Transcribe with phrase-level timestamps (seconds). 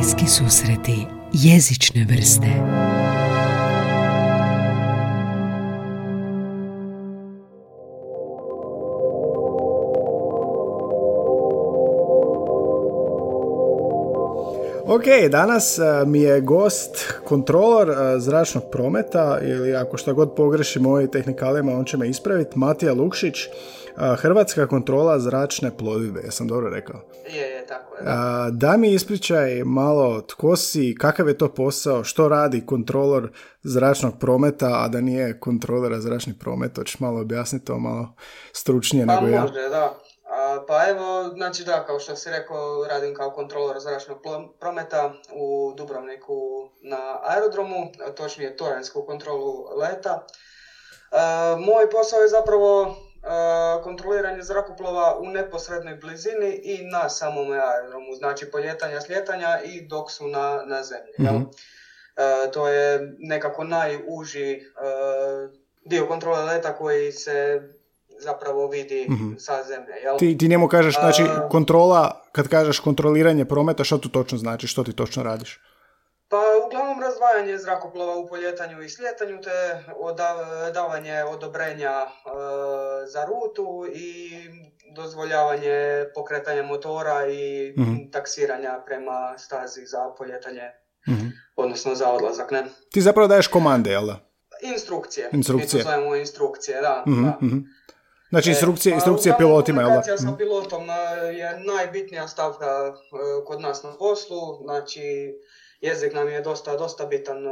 [0.00, 2.46] Bliski susreti jezične vrste.
[14.86, 20.86] Ok, danas uh, mi je gost kontrolor uh, zračnog prometa ili ako šta god pogrešim
[20.86, 23.48] ovim tehnikalijama on će me ispraviti, Matija Lukšić,
[23.96, 27.00] Hrvatska kontrola zračne plovidbe, jesam dobro rekao?
[27.26, 28.02] Je, je, tako je.
[28.04, 28.48] Da.
[28.52, 33.30] da mi ispričaj malo tko si, kakav je to posao, što radi kontrolor
[33.62, 38.14] zračnog prometa, a da nije kontrolera zračni promet, hoćeš malo objasniti to malo
[38.52, 39.40] stručnije Pa nego ja.
[39.40, 39.94] može, da.
[40.30, 44.18] A, pa evo, znači da, kao što si rekao, radim kao kontrolor zračnog
[44.60, 46.34] prometa u Dubrovniku
[46.82, 50.26] na aerodromu, točnije torensku kontrolu leta.
[51.12, 51.16] E,
[51.56, 52.96] moj posao je zapravo
[53.82, 60.26] kontroliranje zrakoplova u neposrednoj blizini i na samom aerodromu, znači poljetanja, sljetanja i dok su
[60.28, 61.12] na, na zemlji.
[61.20, 61.42] Mhm.
[62.16, 64.60] E, to je nekako najuži e,
[65.84, 67.60] dio kontrole leta koji se
[68.18, 69.32] zapravo vidi Mhm.
[69.38, 69.94] sa zemlje.
[70.02, 70.18] Jel?
[70.18, 74.84] Ti, ti njemu kažeš, znači kontrola, kad kažeš kontroliranje prometa, što to točno znači, što
[74.84, 75.60] ti točno radiš?
[76.30, 76.36] Pa
[76.66, 79.84] uglavnom razdvajanje zrakoplova u poljetanju i sljetanju te
[80.72, 82.08] davanje odobrenja e,
[83.06, 84.30] za rutu i
[84.94, 85.74] dozvoljavanje
[86.14, 88.10] pokretanja motora i Mhm.
[88.12, 90.70] taksiranja prema stazi za poljetanje,
[91.08, 91.26] Mhm.
[91.56, 92.64] odnosno za odlazak, ne?
[92.92, 94.16] Ti zapravo daješ komande, jel da?
[94.64, 95.30] Instrukcije.
[95.32, 95.78] Instrukcije.
[95.78, 97.04] Mi to zovemo instrukcije, da.
[97.06, 97.38] Mhm, da.
[97.42, 97.58] mhm.
[98.30, 99.94] Znači instrukcije, E, instrukcije pa uglavnom pilotima, jel da?
[99.94, 100.94] Komunikacija sa pilotom e,
[101.32, 102.92] je najbitnija stavka e,
[103.46, 105.34] kod nas na poslu, znači
[105.80, 107.50] jezik nam je dosta, dosta bitan e,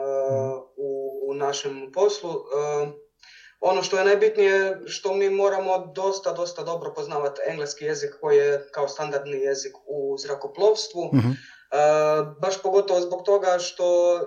[0.76, 2.30] u, u našem poslu.
[2.30, 3.08] E,
[3.60, 8.68] Ono što je najbitnije, što mi moramo dosta, dosta dobro poznavati engleski jezik koji je
[8.72, 11.10] kao standardni jezik u zrakoplovstvu.
[11.14, 11.28] Mhm.
[11.28, 11.34] E,
[12.40, 14.18] baš pogotovo zbog toga što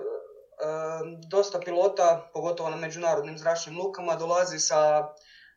[1.30, 5.08] dosta pilota, pogotovo na međunarodnim zračnim lukama, dolazi sa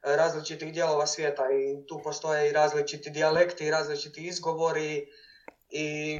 [0.01, 5.07] različitih dijelova svijeta i tu postoje i različiti dijalekti i različiti izgovori
[5.69, 6.19] i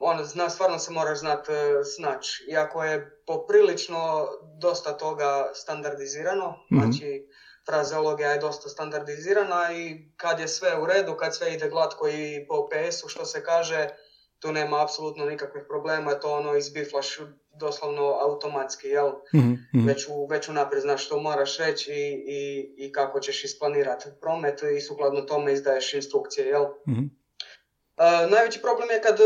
[0.00, 2.40] ono, zna, stvarno se moraš znat e, snać.
[2.48, 6.80] Iako je poprilično dosta toga standardizirano, Mhm.
[6.80, 7.26] znači
[7.66, 12.46] frazeologija je dosta standardizirana i kad je sve u redu, kad sve ide glatko i
[12.48, 13.88] po PS-u što se kaže,
[14.38, 17.18] tu nema apsolutno nikakvih problema, to ono izbiflaš
[17.54, 19.12] doslovno automatski, jel?
[19.34, 19.86] Mhm, mhm.
[19.86, 24.62] Već, u, već unaprijed znaš što moraš reći i, i, i kako ćeš isplanirati promet
[24.76, 26.64] i sukladno tome izdaješ instrukcije, jel?
[26.88, 27.02] Mhm.
[27.96, 29.24] E, najveći problem je kad e,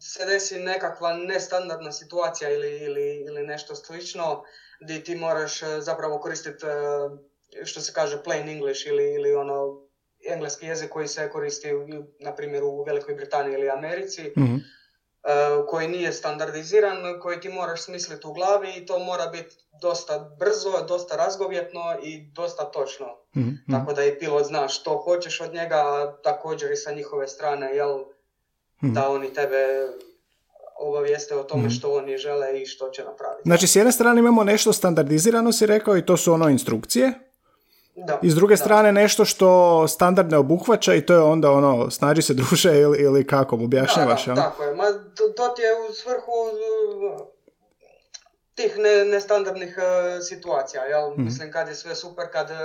[0.00, 4.42] se desi nekakva nestandardna situacija ili, ili, ili nešto slično
[4.80, 9.82] gdje ti moraš e, zapravo koristiti e, što se kaže plain English ili, ili ono
[10.30, 11.68] engleski jezik koji se koristi
[12.20, 14.54] na primjer u Velikoj Britaniji ili Americi Mhm.
[14.54, 14.60] e,
[15.68, 20.84] koji nije standardiziran, koji ti moraš smisliti u glavi i to mora biti dosta brzo,
[20.88, 23.06] dosta razgovjetno i dosta točno.
[23.36, 23.72] Mhm, mhm.
[23.72, 27.76] Tako da i pilot zna što hoćeš od njega, a također i sa njihove strane,
[27.76, 28.04] jel,
[28.84, 28.92] Mhm.
[28.92, 29.88] da oni tebe
[30.78, 31.70] obavijeste o tome Mhm.
[31.70, 33.42] što oni žele i što će napraviti.
[33.44, 37.12] Znači, s jedne strane imamo nešto standardizirano, si rekao, i to su ono instrukcije.
[37.96, 38.56] Da, I s druge da.
[38.56, 39.48] strane nešto što
[39.88, 44.26] standard ne obuhvaća i to je onda ono, snađi se duše ili, ili kako, objašnjavaš,
[44.26, 44.74] da, da, tako je.
[44.74, 44.84] Ma,
[45.16, 46.32] to, to ti je u svrhu
[47.12, 47.20] uh,
[48.54, 49.84] tih ne, nestandardnih uh,
[50.22, 51.10] situacija, jel?
[51.10, 51.24] Mhm.
[51.24, 52.56] Mislim, kad je sve super, kad uh,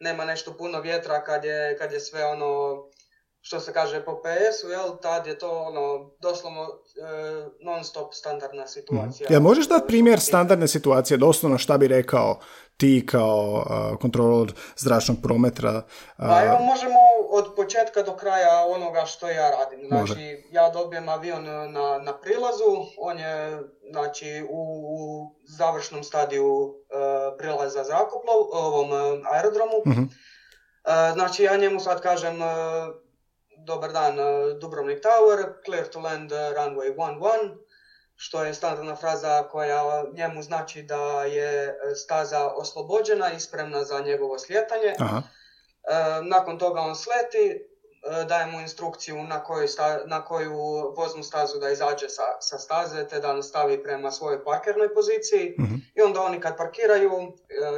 [0.00, 2.82] nema nešto puno vjetra, kad je, kad je sve ono,
[3.42, 4.96] što se kaže po PS-u, jel?
[5.02, 9.26] Tad je to ono, doslovno uh, non stop standardna situacija.
[9.30, 12.38] Jel možeš dati primjer standardne situacije, doslovno šta bi rekao
[12.76, 15.68] ti kao uh, kontrolor zračnog prometa?
[15.68, 15.82] uh,
[16.18, 16.98] Pa evo možemo
[17.30, 19.88] od početka do kraja onoga što ja radim.
[19.90, 20.14] Može.
[20.14, 24.62] Znači, ja dobijem avion na, na prilazu, on je znači, u,
[24.96, 29.82] u završnom stadiju e, prilaza zrakoplov, ovom e, aerodromu.
[29.86, 30.02] Mhm.
[30.02, 32.46] E, znači, ja njemu sad kažem, e,
[33.64, 37.56] dobar dan, e, Dubrovnik Tower, clear to land e, runway 11,
[38.16, 44.00] što je standardna fraza koja njemu znači da je e, staza oslobođena i spremna za
[44.00, 44.94] njegovo slijetanje.
[44.98, 45.22] Aha.
[45.22, 45.24] E,
[46.22, 47.71] nakon toga on sleti,
[48.28, 50.54] daje mu instrukciju na koju, sta- na koju
[50.96, 55.54] voznu stazu da izađe sa, sa staze te da nastavi prema svojoj parkirnoj poziciji.
[55.60, 55.74] Mhm.
[55.94, 57.12] I onda oni kad parkiraju,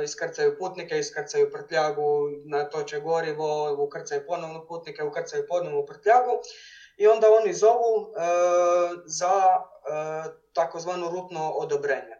[0.00, 2.10] e, iskrcaju putnike, iskrcaju prtljagu,
[2.44, 6.30] natoče gorivo, ukrcaju ponovno putnike, ukrcaju ponovno prtljagu.
[6.96, 8.20] I onda oni zovu e,
[9.06, 12.16] za e, takozvano rutno odobrenje.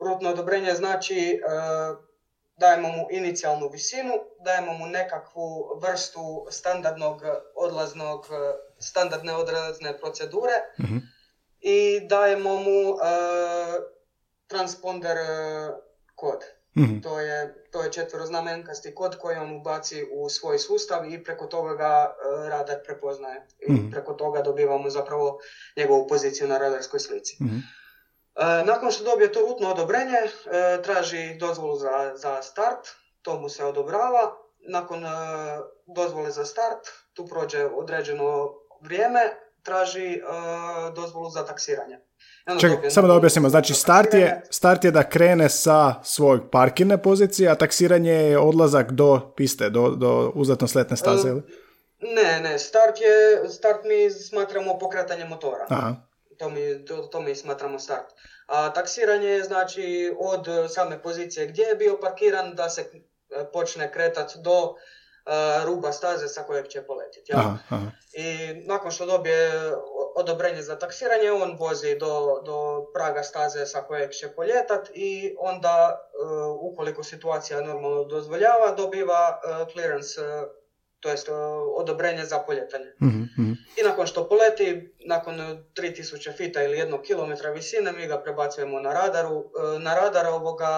[0.00, 2.13] Rutno odobrenje znači e,
[2.56, 7.22] dajemo mu inicijalnu visinu, dajemo mu nekakvu vrstu standardnog
[7.56, 8.26] odlaznog,
[8.78, 10.96] standardne odlazne procedure Mhm.
[11.60, 12.96] i dajemo mu
[14.46, 15.16] transponder
[16.14, 16.38] kod.
[16.76, 17.00] Mhm.
[17.00, 21.74] To je, to je četveroznamenkasti kod koji on ubaci u svoj sustav i preko toga
[21.74, 23.46] ga e, radar prepoznaje.
[23.68, 23.90] I Mhm.
[23.90, 25.38] preko toga dobivamo zapravo
[25.76, 27.36] njegovu poziciju na radarskoj slici.
[28.36, 32.88] E, nakon što dobije to rutno odobrenje, e, traži dozvolu za, za start,
[33.22, 34.36] to mu se odobrava.
[34.68, 35.08] Nakon e,
[35.86, 38.50] dozvole za start, tu prođe određeno
[38.80, 39.20] vrijeme,
[39.62, 40.22] traži
[40.94, 41.98] dozvolu za taksiranje.
[42.60, 43.48] Čekaj, samo da objasnimo.
[43.48, 48.92] Znači, start je, start je da krene sa svojeg parkirne pozicije, a taksiranje je odlazak
[48.92, 51.42] do piste, do, do uzletno sletne staze, ili?
[52.00, 55.66] Ne, ne, start je, start mi smatramo pokretanje motora.
[55.68, 55.94] Aha.
[56.38, 58.06] To mi, to, to mi smatramo start.
[58.46, 62.88] A taksiranje je znači od same pozicije gdje je bio parkiran da se e,
[63.52, 67.32] počne kretat do e, ruba staze sa kojeg će poletiti.
[67.34, 67.86] Aha, aha.
[68.12, 69.72] I nakon što dobije
[70.14, 75.98] odobrenje za taksiranje, on vozi do, do praga staze sa kojeg će poljetat i onda,
[75.98, 76.24] e,
[76.60, 80.20] ukoliko situacija normalno dozvoljava, dobiva e, clearance,
[81.04, 81.28] to jest
[81.76, 82.92] odobrenje za poljetanje.
[83.02, 83.52] Mhm, mhm.
[83.52, 84.66] I nakon što poleti,
[85.06, 89.44] nakon e, 3000 fita ili jednog kilometra visine, mi ga prebacujemo na radaru,
[89.80, 90.68] na radar ovoga,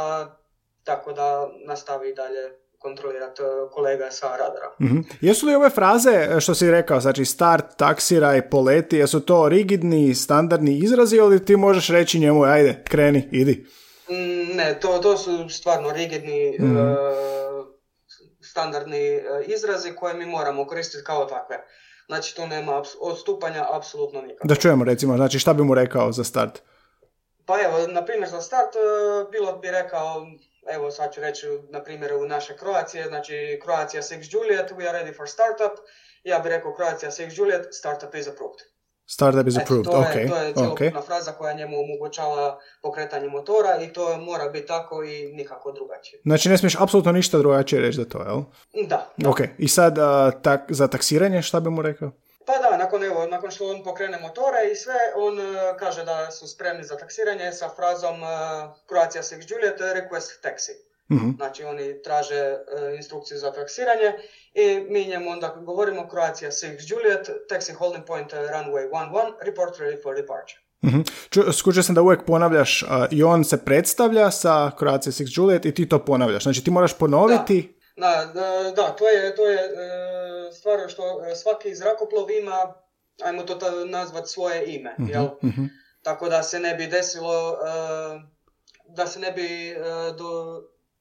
[0.85, 1.27] tako da
[1.67, 3.43] nastavi dalje kontrolirati
[3.73, 4.75] kolega sa radara.
[4.83, 4.99] Mhm.
[5.21, 10.79] Jesu li ove fraze, što si rekao, znači start, taksiraj, poleti, jesu to rigidni, standardni
[10.79, 13.67] izrazi ili ti možeš reći njemu, ajde, kreni, idi?
[14.55, 16.77] Ne, to, to su stvarno rigidni, Mhm.
[16.77, 16.95] e,
[18.57, 21.57] standardni e, izrazi koje mi moramo koristiti kao takve.
[22.07, 24.49] Znači tu nema odstupanja apsolutno nikako.
[24.49, 26.63] Da čujemo recimo, znači šta bi mu rekao za start?
[27.47, 30.27] Pa evo, na primjer za start, e, pilot bi rekao,
[30.75, 35.17] evo sad ću reći na primjeru naše Kroacije, znači Croatia 6 Juliet, we are ready
[35.17, 35.75] for startup.
[36.25, 38.76] Ja bih rekao Croatia 6 Juliet, startup is approved.
[39.09, 43.83] Startup is Eto, approved, to, ok, je, to je fraza koja njemu omogućava pokretanje motora
[43.83, 46.21] i to mora biti tako i nikako drugačije.
[46.25, 48.43] Znači ne smiješ apsolutno ništa drugačije reći za to, jel?
[48.87, 49.31] Da, da.
[49.31, 52.11] Ok, i sad a, tak, za taksiranje šta bi mu rekao?
[52.47, 55.43] Pa da, nakon, evo, nakon što on pokrene motore i sve, on e,
[55.79, 58.27] kaže da su spremni za taksiranje sa frazom e,
[58.89, 60.86] Croatia 6 Juliet, request taxi.
[61.11, 61.31] Mhm.
[61.33, 62.57] Znači oni traže e,
[62.97, 64.13] instrukciju za taksiranje
[64.55, 69.77] i mi njemu onda govorimo Croatia 6 Juliet, taxi holding point uh, runway 11, report
[69.77, 70.61] ready for departure.
[70.83, 71.01] Mhm.
[71.31, 75.65] Ču- Skučio sam da uvijek ponavljaš a, i on se predstavlja sa Croatia 6 Juliet
[75.65, 76.43] i ti to ponavljaš.
[76.43, 77.73] Znači ti moraš ponoviti...
[77.97, 78.43] Da, da,
[78.73, 79.69] da, to je, to je e,
[80.53, 82.75] stvar što e, svaki zrakoplov ima,
[83.23, 85.27] ajmo to ta- nazvat svoje ime, jel?
[85.45, 85.65] Mhm.
[86.03, 88.21] Tako da se ne bi desilo, e,
[88.89, 89.75] da se ne bi e,
[90.19, 90.61] do,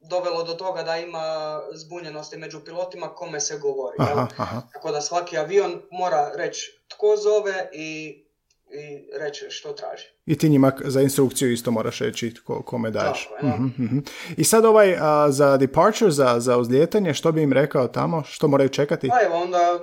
[0.10, 3.96] dovelo do toga da ima zbunjenosti među pilotima kome se govori.
[4.00, 4.20] jel?
[4.20, 4.62] Aha, aha.
[4.74, 8.24] Tako da svaki avion mora reći tko zove i,
[8.72, 10.06] i reći što traži.
[10.26, 13.30] I ti njima za instrukciju isto moraš reći ko, kome daješ.
[13.30, 13.48] Tako.
[13.48, 14.00] Mhm, mhm.
[14.38, 18.24] I sad ovaj a, za departure, za, za uzlijetanje, što bi im rekao tamo?
[18.24, 19.08] Što moraju čekati?
[19.08, 19.80] Pa evo, onda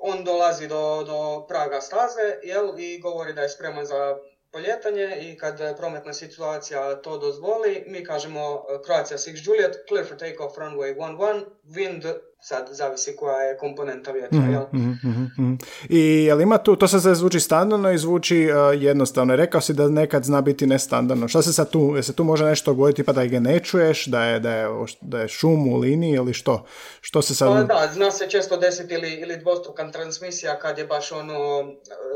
[0.00, 4.16] on dolazi do, do praga staze jel, i govori da je spreman za
[4.56, 10.06] poljetanje i kad e, prometna situacija to dozvoli, mi kažemo e, Croatia 6 Juliet, clear
[10.08, 14.62] for takeoff runway 11, wind, sad zavisi koja je komponenta vjetra, Mhm, jel?
[14.72, 15.54] mhm, mhm, mhm.
[15.88, 19.36] I jel ima tu, to sad se zvuči standardno i zvuči a, jednostavno.
[19.36, 21.28] Rekao si da nekad zna biti nestandardno.
[21.28, 24.06] Šta se sad tu, jel se tu može nešto dogoditi pa da ga ne čuješ,
[24.06, 24.68] da je, da je,
[25.00, 26.64] da je šum u liniji ili što?
[27.00, 27.48] Što se sad...
[27.68, 31.62] Pa da, zna se često desiti ili, ili dvostrukan transmisija kad je baš ono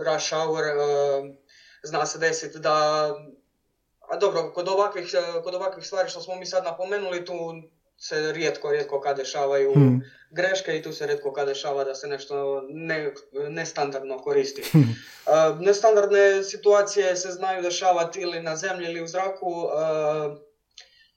[0.07, 1.40] rush hour, e,
[1.83, 3.07] zna se desiti da,
[4.11, 5.11] a dobro, kod ovakvih,
[5.45, 7.35] kod ovakvih stvari što smo mi sad napomenuli, tu
[7.99, 10.01] se rijetko, rijetko kad dešavaju Hmm.
[10.31, 13.13] greške i tu se rijetko kad dešava da se nešto ne,
[13.49, 14.63] nestandardno koristi.
[14.63, 14.83] E,
[15.61, 20.51] nestandardne situacije se znaju dešavati ili na zemlji ili u zraku, e,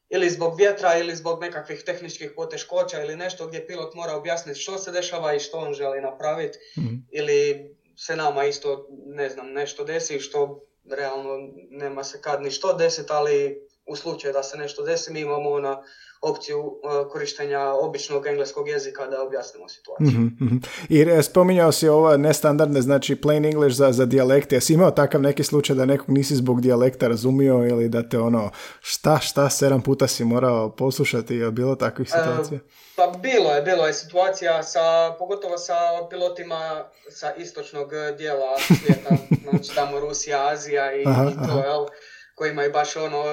[0.10, 4.77] ili zbog vjetra ili zbog nekakvih tehničkih poteškoća ili nešto gdje pilot mora objasniti što
[4.77, 6.96] se dešava i što on želi napraviti Mhm.
[7.12, 11.38] ili se nama isto, ne znam, nešto desi što realno
[11.70, 15.60] nema se kad ni što desiti, ali u slučaju da se nešto desi mi imamo
[15.60, 15.84] na
[16.24, 20.20] opciju uh, korištenja običnog engleskog jezika da objasnimo situaciju.
[20.20, 20.58] Mhm, mhm.
[20.90, 24.56] I e, spominjao si ovo nestandardne, znači plain English za, za dijalekte.
[24.56, 28.52] Jesi imao takav neki slučaj da nekog nisi zbog dijalekta razumio ili da te ono,
[28.82, 32.60] šta, šta, sedam puta si morao poslušati, je bilo takvih situacija?
[32.96, 35.74] Pa bilo je, bilo je situacija sa, pogotovo sa
[36.10, 39.16] pilotima sa istočnog dijela svijeta,
[39.50, 41.60] znači tamo Rusija, Azija i, Aha, i to, aha.
[41.60, 41.86] jel,
[42.36, 43.24] koji imaju baš ono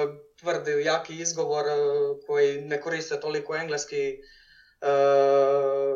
[0.41, 4.19] tvrdi, jaki izgovor, eh, koji ne koriste toliko engleski,
[4.81, 5.95] eh,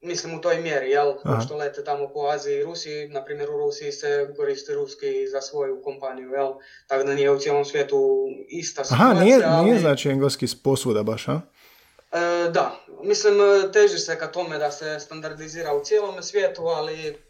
[0.00, 1.14] mislim u toj mjeri, jel?
[1.24, 5.40] Pošto lete tamo po Aziji i Rusiji, na primjer u Rusiji se koristi ruski za
[5.40, 6.52] svoju kompaniju, jel?
[6.86, 9.10] Tako da nije u cijelom svijetu ista situacija.
[9.10, 11.40] Aha, nije, nije znači engleski posvuda baš, a?
[12.12, 13.34] E, da, mislim
[13.72, 17.25] teži se ka tome da se standardizira u cijelom svijetu, ali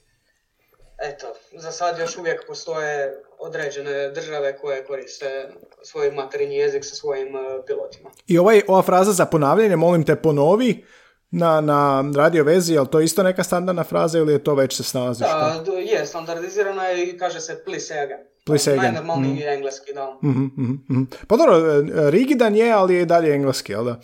[1.08, 5.48] eto, za sad još uvijek postoje određene države koje koriste
[5.82, 8.10] svoj materinji jezik sa svojim e, pilotima.
[8.26, 10.84] I ovaj, ova fraza za ponavljanje, molim te ponovi,
[11.30, 14.76] na, na radio vezi, je li to isto neka standardna fraza ili je to već
[14.76, 15.20] se snalazi?
[15.20, 18.18] Da, je, standardizirana i kaže se please again.
[18.46, 18.84] Please again.
[18.84, 19.48] Najnormalniji mm.
[19.48, 20.18] engleski, da.
[20.24, 21.08] Mm-hmm, mm-hmm.
[21.28, 24.00] Pa dobro, e, rigidan je, ali je i dalje engleski, jel da?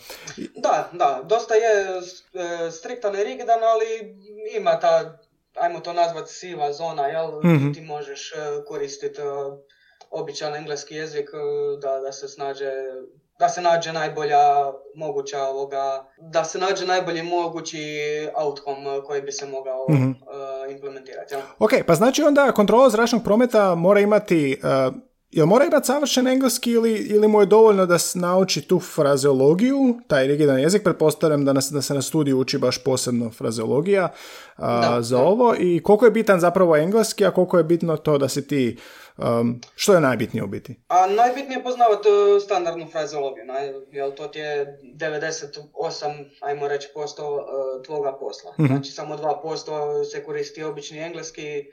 [0.55, 4.15] Da, da, dosta je e, striktan i rigidan, ali
[4.55, 5.17] ima ta,
[5.55, 7.27] ajmo to nazvat siva zona, jel?
[7.43, 7.73] Mm-hmm.
[7.73, 8.35] Ti možeš e,
[8.67, 9.21] koristiti
[10.09, 11.29] običan engleski jezik
[11.81, 12.71] da, da se snađe
[13.39, 17.87] da se nađe najbolja moguća ovoga, da se nađe najbolji mogući
[18.35, 21.33] outcome koji bi se mogao mm uh, implementirati.
[21.33, 21.41] Ja?
[21.59, 24.93] Ok, pa znači onda kontrola zračnog prometa mora imati uh,
[25.33, 30.27] Jel mora imati savršen engleski ili, ili mu je dovoljno da nauči tu frazeologiju, taj
[30.27, 34.09] rigidan jezik, pretpostavljam da, nas, da se na studiju uči baš posebno frazeologija
[34.55, 38.29] a, za ovo i koliko je bitan zapravo engleski, a koliko je bitno to da
[38.29, 38.77] si ti
[39.17, 40.79] Um, što je najbitnije u biti?
[40.87, 43.45] A najbitnije je poznavati uh, standardnu frazeologiju,
[43.91, 48.51] jer to ti je 98, ajmo reći, posto uh, tvoga posla.
[48.51, 48.67] Mm-hmm.
[48.67, 51.65] Znači samo 2% se koristi obični engleski,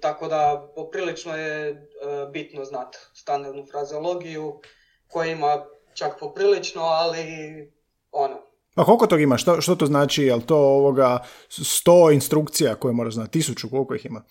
[0.00, 1.88] tako da poprilično je
[2.32, 4.60] bitno znati standardnu frazeologiju
[5.08, 5.64] koja ima
[5.94, 7.24] čak poprilično, ali
[8.12, 8.36] ono,
[8.74, 9.36] a koliko tog ima?
[9.38, 10.22] Što, što to znači?
[10.22, 13.30] Je li to ovoga sto instrukcija koje moraš znati?
[13.30, 13.70] Tisuću?
[13.70, 14.24] Koliko ih ima?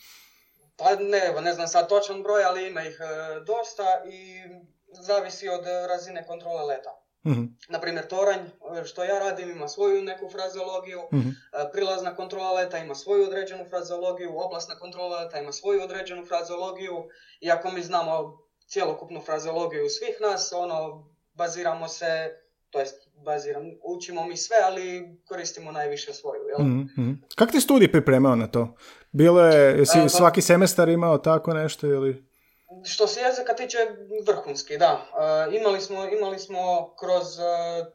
[0.78, 4.42] Pa ne, ne znam sad točan broj, ali ima ih e, dosta i
[5.02, 7.03] zavisi od razine kontrole leta.
[7.28, 7.58] Mm-hmm.
[7.70, 8.40] Naprimjer, toranj,
[8.80, 11.30] e, što ja radim, ima svoju neku frazeologiju, mm
[11.74, 16.94] prilazna kontrola leta ima svoju određenu frazeologiju, oblastna kontrola leta ima svoju određenu frazeologiju
[17.42, 18.38] i ako mi znamo
[18.68, 22.32] cjelokupnu frazeologiju svih nas, ono, baziramo se,
[22.70, 26.68] to jest baziram, učimo mi sve, ali koristimo najviše svoju, jel?
[26.68, 27.22] Mm-hmm.
[27.36, 28.76] Kak ti studij pripremao na to?
[29.12, 32.33] Bilo je, jesi pa- svaki semestar imao tako nešto ili?
[32.86, 33.78] Što se jezika tiče
[34.28, 35.06] vrhunski, da.
[35.52, 37.44] E, imali, smo, imali smo kroz e,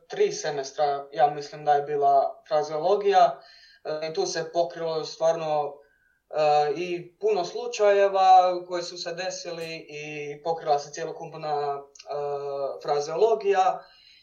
[0.09, 3.41] tri semestra, ja mislim da je bila frazeologija
[3.85, 5.75] e, i tu se pokrilo stvarno
[6.77, 11.81] i puno slučajeva koji su se desili i pokrila se cijelokupna
[12.83, 13.81] frazeologija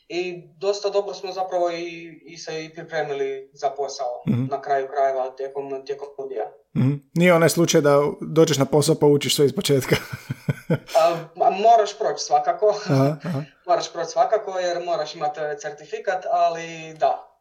[0.07, 4.87] i dosta dobro smo zapravo i, i se i pripremili za posao mm na kraju
[4.87, 6.51] krajeva tijekom, tijekom studija.
[6.75, 9.95] Mm Nije onaj slučaj da dođeš na posao pa učiš sve iz početka.
[10.99, 11.15] a,
[11.51, 12.75] moraš proći svakako.
[12.89, 13.41] Aha, aha.
[13.67, 17.34] moraš proći svakako jer moraš imati certifikat, ali da,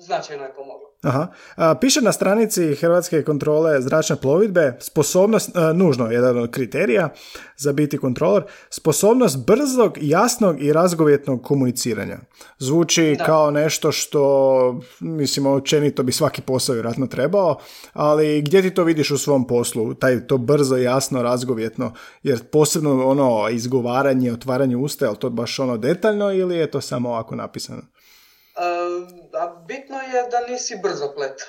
[0.00, 0.88] značajno je pomoglo.
[1.02, 1.26] Aha.
[1.80, 7.08] piše na stranici Hrvatske kontrole zračne plovidbe sposobnost, nužno jedan od kriterija
[7.56, 12.18] za biti kontrolor, sposobnost brzog, jasnog i razgovjetnog komuniciranja.
[12.58, 17.58] Zvuči kao nešto što, mislim, općenito bi svaki posao vjerojatno trebao,
[17.92, 23.06] ali gdje ti to vidiš u svom poslu, taj to brzo, jasno, razgovjetno, jer posebno
[23.06, 27.36] ono izgovaranje, otvaranje usta, je li to baš ono detaljno ili je to samo ovako
[27.36, 27.82] napisano?
[29.32, 31.46] A bitno je da nisi brzoplet.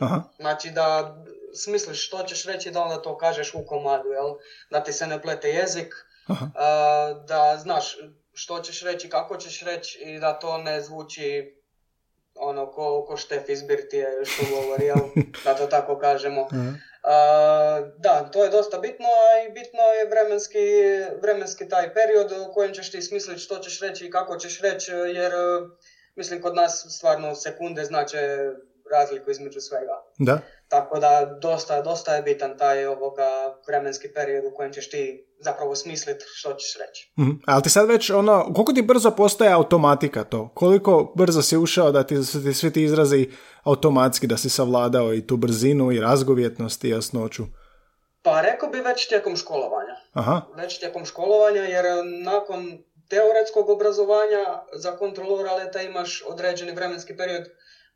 [0.00, 0.22] Aha.
[0.38, 1.16] Znači da
[1.54, 4.34] smisliš što ćeš reći da onda to kažeš u komadu, jel?
[4.70, 5.94] Da ti se ne plete jezik,
[6.26, 6.46] Aha.
[7.28, 7.96] da znaš
[8.32, 11.60] što ćeš reći, kako ćeš reći i da to ne zvuči
[12.34, 15.24] ono ko, ko Štef iz Birtije što govori, jel?
[15.44, 16.48] da to tako kažemo.
[17.98, 20.58] da, to je dosta bitno, a i bitno je vremenski,
[21.22, 24.92] vremenski taj period u kojem ćeš ti smisliti što ćeš reći i kako ćeš reći,
[24.92, 25.32] jer
[26.16, 28.18] mislim kod nas stvarno sekunde znače
[28.92, 30.02] razliku između svega.
[30.18, 30.38] Da.
[30.68, 33.28] Tako da dosta, dosta je bitan taj ovoga
[33.66, 37.12] vremenski period u kojem ćeš ti zapravo smisliti što ćeš reći.
[37.18, 40.48] mm Ali ti sad već ono, koliko ti brzo postaje automatika to?
[40.54, 43.30] Koliko brzo si ušao da ti, ti svi ti izrazi
[43.62, 47.44] automatski, da si savladao i tu brzinu i razgovjetnost i jasnoću?
[48.22, 49.94] Pa rekao bi već tijekom školovanja.
[50.12, 50.40] Aha.
[50.56, 51.84] Već tijekom školovanja jer
[52.24, 57.44] nakon teoretskog obrazovanja za kontrolora leta imaš određeni vremenski period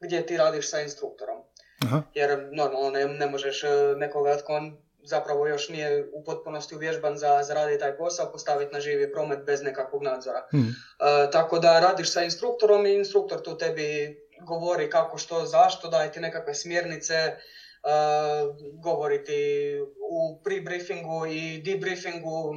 [0.01, 1.37] gdje ti radiš sa instruktorom.
[1.83, 2.03] Aha.
[2.15, 4.61] Jer normalno ne, ne možeš e, nekoga tko
[5.03, 9.39] zapravo još nije u potpunosti uvježban za, za raditi taj posao postaviti na živi promet
[9.47, 10.47] bez nekakvog nadzora.
[10.55, 10.69] Mhm.
[10.69, 16.13] E, tako da radiš sa instruktorom i instruktor tu tebi govori kako, što, zašto, daje
[16.13, 17.37] ti nekakve smjernice,
[17.83, 19.35] Uh, govoriti
[20.11, 22.55] u pre-briefingu i debriefingu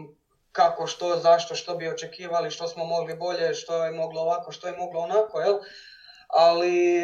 [0.51, 4.67] kako, što, zašto, što bi očekivali, što smo mogli bolje, što je moglo ovako, što
[4.67, 5.59] je moglo onako, jel?
[6.27, 7.01] Ali,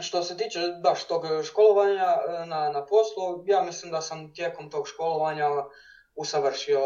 [0.00, 4.88] što se tiče baš tog školovanja na, na poslu, ja mislim da sam tijekom tog
[4.88, 5.48] školovanja
[6.14, 6.80] usavršio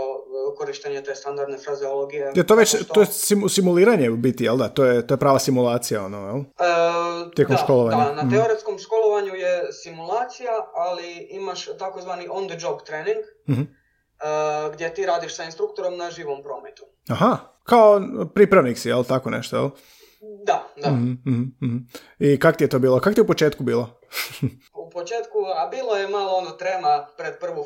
[0.56, 2.32] korištenje te standardne frazeologije.
[2.34, 3.06] Je to već, to je
[3.48, 4.68] simuliranje u biti, jel da?
[4.68, 6.38] To je, to je prava simulacija, ono, jel?
[6.38, 6.44] E,
[7.34, 8.04] tijekom da, školovanja.
[8.04, 8.34] Da, na mhm.
[8.34, 12.78] teoretskom školovanju je simulacija, ali imaš takozvani on the job
[14.24, 16.84] mm gdje ti radiš sa instruktorom na živom prometu.
[17.08, 18.00] Aha, kao
[18.34, 19.70] pripravnik si, jel tako nešto, jel?
[20.44, 20.90] Da, da.
[20.90, 23.00] Mm-hmm, I kak ti je to bilo?
[23.00, 24.00] Kak ti je u početku bilo?
[24.86, 27.64] u početku, a bilo je malo ono trema pred, prvu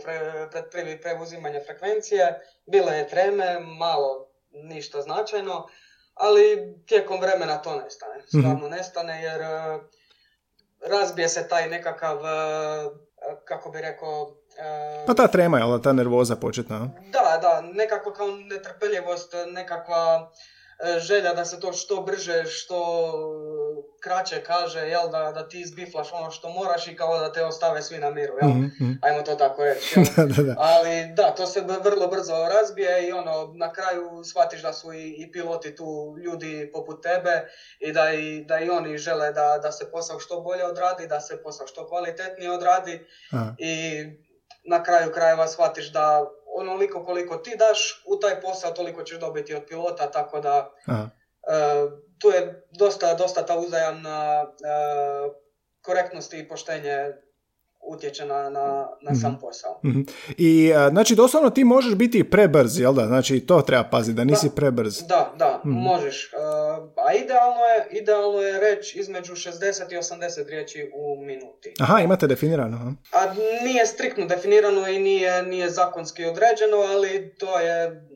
[0.51, 5.67] pred prvi preuzimanje frekvencije, bilo je treme, malo ništa značajno,
[6.15, 8.17] ali tijekom vremena to nestane.
[8.17, 8.39] Mhm.
[8.41, 9.83] Stvarno nestane jer uh,
[10.91, 12.93] razbije se taj nekakav, uh,
[13.45, 14.37] kako bi rekao...
[14.61, 16.91] Uh, pa ta trema, jel, ta nervoza početna?
[17.13, 20.31] Da, da, nekako kao netrpeljivost, nekakva
[20.83, 22.79] E, želja da se to što brže, što
[24.01, 27.83] kraće kaže, jel, da, da ti izbiflaš ono što moraš i kao da te ostave
[27.83, 28.51] svi na miru, jel?
[28.51, 28.99] Mm-hmm.
[29.03, 30.55] Ajmo to tako reći, da, da, da.
[30.59, 35.15] Ali da, to se vrlo brzo razbije i ono, na kraju shvatiš da su i,
[35.19, 37.49] i piloti tu ljudi poput tebe
[37.81, 41.21] i da i, da i oni žele da, da se posao što bolje odradi, da
[41.21, 43.55] se posao što kvalitetnije odradi Aha.
[43.59, 44.05] i
[44.65, 49.55] na kraju krajeva shvatiš da onoliko koliko ti daš u taj posao, toliko ćeš dobiti
[49.55, 55.33] od pilota, tako da uh, tu je dosta, dosta ta uzajamna uh,
[55.83, 57.13] korektnost i poštenje
[57.83, 59.41] utječe na, na, na sam mhm.
[59.41, 59.81] posao.
[59.85, 60.07] Mm-hmm.
[60.39, 63.07] I znači doslovno ti možeš biti prebrz, jel da?
[63.07, 65.03] Znači to treba paziti, da nisi prebrz.
[65.09, 65.83] Da, da, mm-hmm.
[65.83, 66.31] možeš.
[67.07, 71.75] a idealno je, idealno je reći između 60 i 80 riječi u minuti.
[71.81, 72.77] Aha, imate definirano.
[72.77, 72.93] Aha.
[73.13, 73.35] A
[73.65, 78.07] nije striktno definirano i nije, nije zakonski određeno, ali to je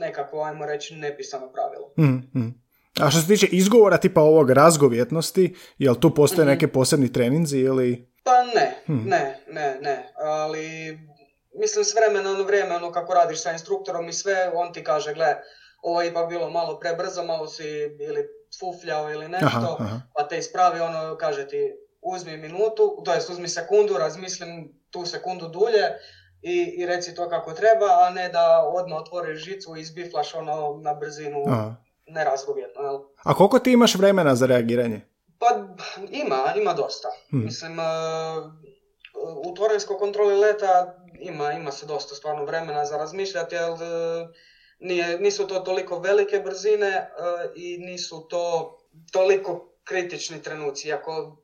[0.00, 1.92] nekako, ajmo reći, nepisano pravilo.
[1.98, 2.62] Mm-hmm.
[3.00, 6.54] A što se tiče izgovora tipa ovog razgovjetnosti, jel tu postoje mm-hmm.
[6.54, 8.15] neke posebni treninzi ili...
[8.26, 9.04] Pa ne, hmm.
[9.06, 10.98] ne, ne, ne, ali
[11.54, 15.14] mislim s vremena na vrijeme, ono kako radiš sa instruktorom i sve, on ti kaže,
[15.14, 15.36] gle,
[15.82, 17.68] ovo je ipak bilo malo prebrzo, malo si
[18.00, 18.28] ili
[18.60, 19.78] fufljao ili nešto,
[20.14, 25.48] pa te ispravi, ono, kaže ti, uzmi minutu, to jest uzmi sekundu, razmislim tu sekundu
[25.48, 25.84] dulje
[26.42, 30.80] i, i reci to kako treba, a ne da odmah otvoriš žicu i izbiflaš ono
[30.82, 31.74] na brzinu aha.
[32.06, 32.82] nerazgovjetno.
[33.24, 35.00] A koliko ti imaš vremena za reagiranje?
[35.38, 35.46] Pa
[36.10, 37.08] ima, ima dosta.
[37.30, 37.44] Hmm.
[37.44, 37.82] Mislim, e,
[39.44, 44.26] u tvorenskoj kontroli leta ima, ima se dosta stvarno vremena za razmišljati, jer e,
[44.78, 47.08] nije, nisu to toliko velike brzine e,
[47.54, 48.76] i nisu to
[49.12, 50.92] toliko kritični trenuci.
[50.92, 51.36] Ako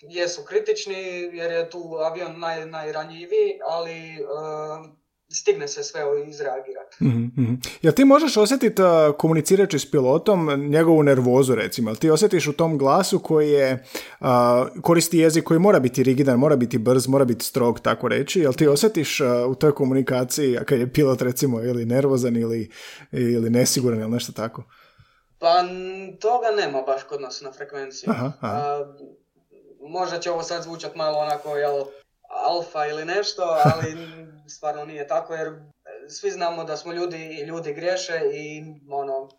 [0.00, 0.94] jesu kritični
[1.32, 4.18] jer je tu avion naj, najranjiviji, ali
[5.30, 7.04] stigne se sve izreagirati.
[7.04, 7.60] Mm-hmm.
[7.82, 8.88] Jel ti možeš osjetiti, uh,
[9.18, 11.90] komunicirajući s pilotom, njegovu nervozu recimo?
[11.90, 13.84] Jel ti osjetiš u tom glasu koji je,
[14.20, 14.26] uh,
[14.82, 18.40] koristi jezik koji mora biti rigidan, mora biti brz, mora biti strog, tako reći?
[18.40, 22.70] Jel ti osjetiš uh, u toj komunikaciji, kad je pilot recimo ili nervozan ili,
[23.12, 24.64] ili nesiguran ili nešto tako?
[25.38, 25.62] Pa
[26.20, 28.10] toga nema baš kod nas na frekvenciji.
[28.10, 28.84] Aha, aha.
[29.88, 31.84] možda će ovo sad zvučati malo onako, jel,
[32.28, 33.96] alfa ili nešto, ali
[34.48, 35.52] stvarno nije tako jer
[36.08, 39.30] svi znamo da smo ljudi i ljudi griješe i ono, uh,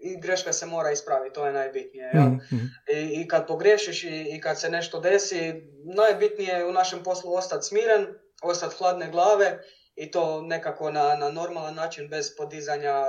[0.00, 2.10] i greška se mora ispraviti, to je najbitnije.
[2.14, 2.70] Mm-hmm.
[2.94, 5.52] I, I, kad pogriješiš i, i kad se nešto desi,
[5.96, 8.06] najbitnije je u našem poslu ostati smiren,
[8.42, 9.58] ostati hladne glave
[9.94, 13.04] i to nekako na, na normalan način bez podizanja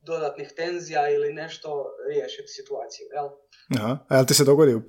[0.00, 3.06] dodatnih tenzija ili nešto riješiti situaciju.
[3.14, 3.28] Jel?
[3.78, 3.98] Aha.
[4.08, 4.82] A jel ti se dogodi u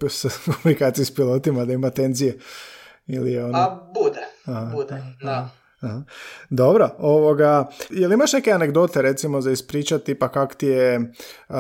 [0.46, 2.38] komunikaciji s pilotima da ima tenzije?
[3.08, 3.58] Ili ono...
[3.58, 5.50] A bude, aha, bude, aha, da.
[5.82, 6.02] Aha.
[6.50, 11.00] Dobro, ovoga, je li imaš neke anegdote recimo za ispričati pa kak ti je,
[11.50, 11.56] uh,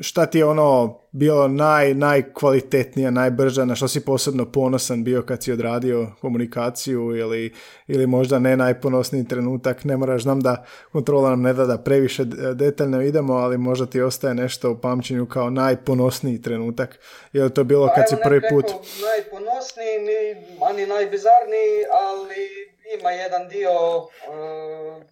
[0.00, 5.42] šta ti je ono bilo naj, najkvalitetnije, najbrža, na što si posebno ponosan bio kad
[5.42, 7.54] si odradio komunikaciju ili,
[7.86, 12.24] ili možda ne najponosniji trenutak, ne moraš, znam da kontrola nam ne da da previše
[12.54, 16.98] detaljno idemo, ali možda ti ostaje nešto u pamćenju kao najponosniji trenutak,
[17.32, 18.64] je li to bilo kad si prvi put?
[19.10, 21.74] Najponosniji, ni, ani najbizarniji,
[22.08, 22.61] ali
[23.00, 25.02] ima jedan dio, uh,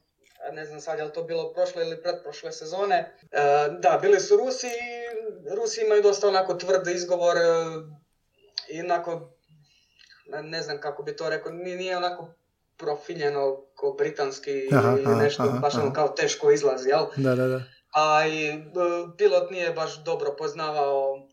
[0.52, 4.36] ne znam sad je li to bilo prošle ili pretprošle sezone, uh, da, bili su
[4.36, 7.84] Rusi i Rusi imaju dosta onako tvrd izgovor uh,
[8.68, 9.30] i onako,
[10.42, 12.34] ne znam kako bi to rekao, nije onako
[12.76, 17.06] profiljeno ko britanski aha, ili nešto, aha, baš ono kao teško izlazi, jel?
[17.16, 17.62] Da, da, da.
[17.94, 18.64] A i
[19.16, 21.28] pilot nije baš dobro poznavao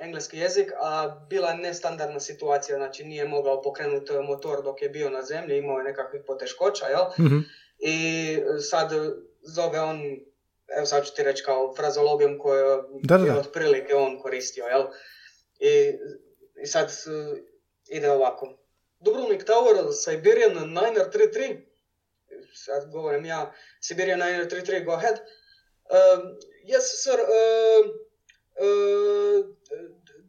[0.00, 5.10] engleski jezik, a bila je nestandardna situacija, znači nije mogao pokrenuti motor dok je bio
[5.10, 7.04] na zemlji, imao je nekakvih poteškoća, jel?
[7.18, 7.44] Mm-hmm.
[7.78, 8.90] I sad
[9.42, 10.00] zove on
[10.76, 14.84] evo sad ću ti reći kao frazologijom koju Da, da, je otprilike on koristio, jel?
[15.58, 15.98] I,
[16.62, 17.38] i sad uh,
[17.88, 18.58] ide ovako.
[18.98, 21.60] Dubrovnik Tower, Siberian 933,
[22.54, 25.14] sad govorim ja, Siberian 933, go ahead.
[25.14, 26.22] Um,
[26.64, 27.90] yes, sir, uh, uh,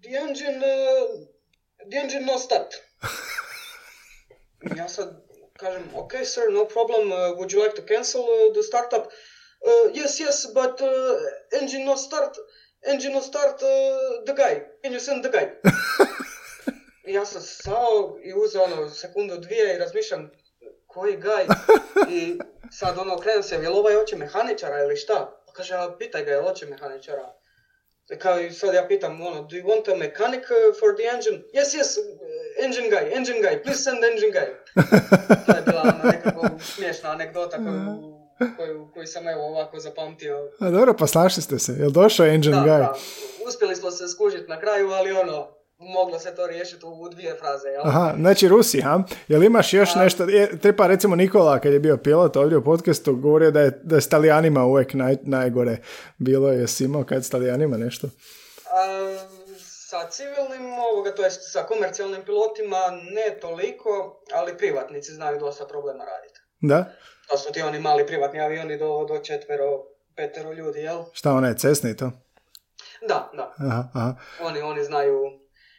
[0.01, 0.59] the engine,
[1.89, 2.75] the engine no start.
[4.77, 5.09] ja sad
[5.59, 9.11] kažem, ok, sir, no problem, would you like to cancel the startup?
[9.93, 10.81] Yes, yes, but
[11.61, 12.37] engine no start,
[12.87, 13.59] engine no start
[14.25, 14.61] the guy.
[14.83, 15.49] Can you send the guy?
[17.07, 20.31] Ja sam stao i uzeo ono sekundu dvije i razmišljam
[20.87, 21.45] koji gaj
[22.09, 22.39] i
[22.71, 25.43] sad ono krenem se, jel ovaj hoće mehaničara ili šta?
[25.47, 27.33] Pa kaže, a pitaj ga jel hoće mehaničara.
[28.13, 31.05] I kao i sad ja pitam ono, do you want a mechanic uh, for the
[31.15, 31.37] engine?
[31.53, 34.49] Yes, yes, uh, engine guy, engine guy, please send engine guy.
[35.45, 38.13] to je bila ona nekako smiješna anegdota koju,
[38.57, 40.49] koju, koju sam evo ovako zapamtio.
[40.59, 41.71] A dobro, pa snašli ste se.
[41.79, 42.79] Jel došao Engine Da, Guy?
[42.79, 42.95] da,
[43.47, 47.67] uspjeli smo se skužiti na kraju, ali ono, moglo se to riješiti u, dvije fraze,
[47.67, 47.81] jel?
[47.87, 49.03] Aha, znači Rusi, ha?
[49.27, 50.23] Jel imaš još A- nešto?
[50.23, 53.95] Je, tipa recimo Nikola kad je bio pilot ovdje u podcastu govorio da je, da
[53.95, 55.77] je s Talijanima uvijek naj, najgore
[56.17, 56.49] bilo.
[56.49, 58.07] Jesi imao kad s Talijanima nešto?
[58.07, 59.17] A,
[59.59, 66.03] sa civilnim, ovoga, to jest sa komercijalnim pilotima ne toliko, ali privatnici znaju dosta problema
[66.05, 66.39] raditi.
[66.61, 66.91] Da?
[67.29, 69.65] To su ti oni mali privatni avioni do, do četvero,
[70.15, 71.03] petero ljudi, jel?
[71.13, 72.11] Šta ona je cesni to?
[73.07, 73.53] Da, da.
[73.57, 74.15] Aha, aha.
[74.41, 75.21] Oni, oni znaju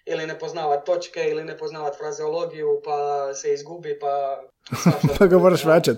[0.07, 2.97] ili ne poznavat točke, ili ne poznavat frazeologiju, pa
[3.35, 4.42] se izgubi, pa...
[5.19, 5.97] Pa ga moraš vraćat.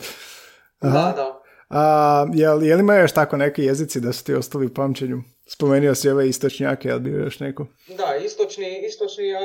[0.80, 0.98] Aha.
[0.98, 1.42] Da, da.
[1.70, 5.16] A, jel, jel ima još tako neki jezici da su ti ostali u pamćenju?
[5.46, 7.66] Spomenuo si ove istočnjake, jel bio još neko?
[7.88, 9.38] Da, istočni, istočni, a,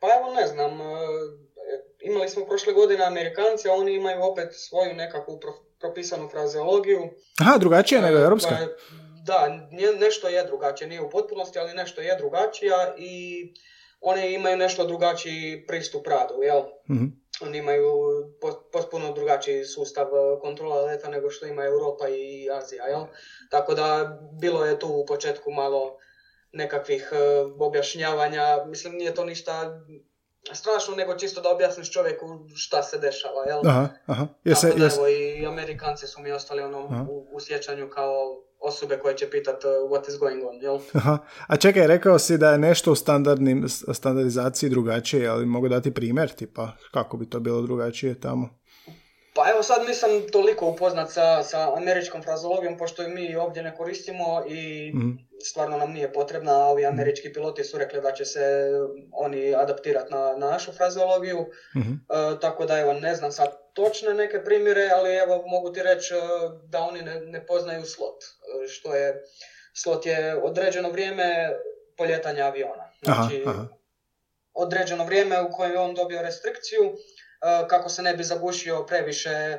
[0.00, 0.96] pa evo ne znam, a,
[2.00, 7.00] imali smo prošle godine Amerikanci, a oni imaju opet svoju nekakvu pro- propisanu frazeologiju.
[7.40, 8.54] Aha, drugačije nego a, europska?
[8.54, 8.76] je-
[9.24, 9.48] Da,
[9.98, 13.44] nešto je drugačije, nije u potpunosti, ali nešto je drugačija i
[14.00, 16.62] oni imaju nešto drugačiji pristup radu, jel?
[16.90, 17.04] Mhm.
[17.40, 17.86] Oni imaju
[18.40, 23.04] po- potpuno drugačiji sustav e, kontrola leta nego što ima Europa i Azija, jel?
[23.50, 25.96] Tako da bilo je tu u početku malo
[26.52, 27.16] nekakvih e,
[27.58, 29.80] objašnjavanja, mislim nije to ništa
[30.52, 33.60] strašno, nego čisto da objasniš čovjeku šta se dešava, jel?
[33.66, 34.26] Aha, aha.
[34.44, 37.02] Jel se, Tako da jel se- evo i Amerikanci su mi ostali ono Aha.
[37.02, 38.14] u, u sjećanju kao
[38.60, 40.78] osobe koje će pitat e, what is going on, jel?
[40.94, 41.18] Aha.
[41.46, 46.30] A čekaj, rekao si da je nešto u standardnim, standardizaciji drugačije, ali mogu dati primjer,
[46.30, 48.48] tipa kako bi to bilo drugačije tamo?
[49.34, 54.44] Pa evo sad nisam toliko upoznat sa, sa američkom frazologijom, pošto mi ovdje ne koristimo
[54.48, 55.10] i Mhm.
[55.40, 58.70] stvarno nam nije potrebna, a ovi američki piloti su rekli da će se
[59.12, 61.92] oni adaptirati na, na našu frazeologiju, Mhm.
[61.92, 61.96] E,
[62.40, 66.18] tako da evo ne znam sad točne neke primjere, ali evo mogu ti reći e,
[66.64, 68.24] da oni ne, ne poznaju slot,
[68.64, 69.22] e, što je,
[69.74, 71.52] slot je određeno vrijeme
[71.96, 72.90] poljetanja aviona.
[73.06, 73.66] Aha, Znači, aha.
[74.54, 76.92] određeno vrijeme u kojem je on dobio restrikciju
[77.68, 79.58] kako se ne bi zagušio previše e,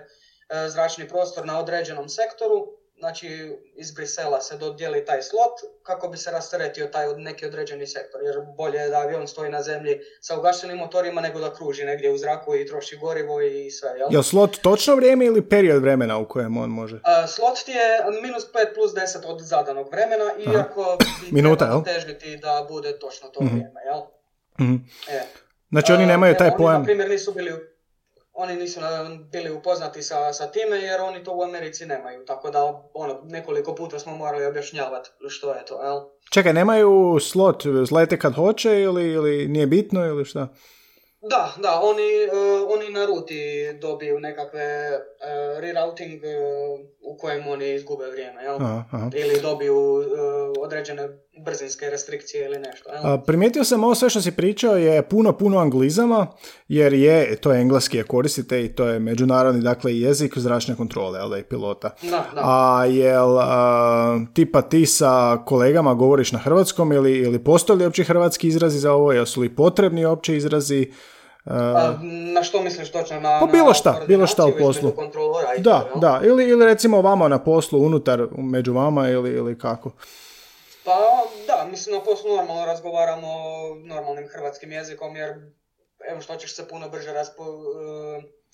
[0.67, 2.67] zračni prostor na određenom sektoru.
[2.96, 3.28] Znači,
[3.76, 5.52] iz Brisela se dodijeli taj slot
[5.84, 8.22] kako bi se rasteretio taj od neki određeni sektor.
[8.24, 12.12] Jer bolje je da avion stoji na zemlji sa ugašenim motorima nego da kruži negdje
[12.12, 14.08] u zraku i troši gorivo i sve, jel?
[14.12, 16.96] Jel slot točno vrijeme ili period vremena u kojem on može?
[16.96, 17.88] E, slot ti je
[18.22, 21.84] minus 5 plus 10 od zadanog vremena, iako bi Minuta, jel?
[21.84, 23.54] težiti da bude točno to Mhm.
[23.54, 24.02] vrijeme, jel?
[24.62, 24.76] Mhm.
[25.10, 25.22] E.
[25.72, 26.80] Znači oni A, nemaju taj oni, pojam.
[26.80, 27.52] na primjer, nisu bili,
[28.34, 32.26] oni nisu na- bili upoznati sa, sa time, jer oni to u Americi nemaju.
[32.26, 36.00] Tako da, ono, nekoliko puta smo morali objašnjavati što je to, jel?
[36.32, 40.48] Čekaj, nemaju slot, zlete kad hoće ili, ili nije bitno ili šta?
[41.22, 42.30] Da, da, oni, e,
[42.67, 43.39] oni na ruti
[43.74, 45.00] dobiju nekakve e,
[45.58, 46.38] rerouting e,
[47.02, 48.56] u kojem oni izgube vrijeme, jel?
[48.56, 49.10] Aha, aha.
[49.15, 50.04] Ili dobiju
[50.60, 52.89] određene brzinske restrikcije ili nešto?
[53.04, 56.28] A, primijetio sam ovo sve što si pričao je puno, puno anglizama,
[56.67, 61.19] jer je, to je engleski je koristite i to je međunarodni, dakle, jezik zračne kontrole,
[61.19, 61.89] ali i pilota.
[62.02, 62.41] Da, da.
[62.43, 68.04] A jel a, tipa ti sa kolegama govoriš na hrvatskom ili, ili postoji li uopće
[68.04, 70.91] hrvatski izrazi za ovo, jesu li potrebni uopće izrazi?
[71.46, 71.98] A, A,
[72.34, 73.19] na što misliš točno?
[73.19, 74.93] Na, Pa bilo na šta, bilo šta u poslu.
[75.58, 79.91] da, da, ili, ili recimo vama na poslu, unutar, među vama ili, ili kako?
[80.86, 80.98] Pa
[81.48, 83.28] da, mislim na poslu normalno razgovaramo
[83.78, 85.30] normalnim hrvatskim jezikom jer
[86.02, 87.43] evo što ćeš se puno brže raspo,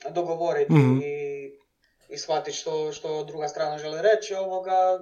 [0.05, 0.97] e, dogovoriti Mhm.
[0.97, 1.51] i,
[2.09, 4.99] i shvatiti što, što druga strana želi reći ovoga.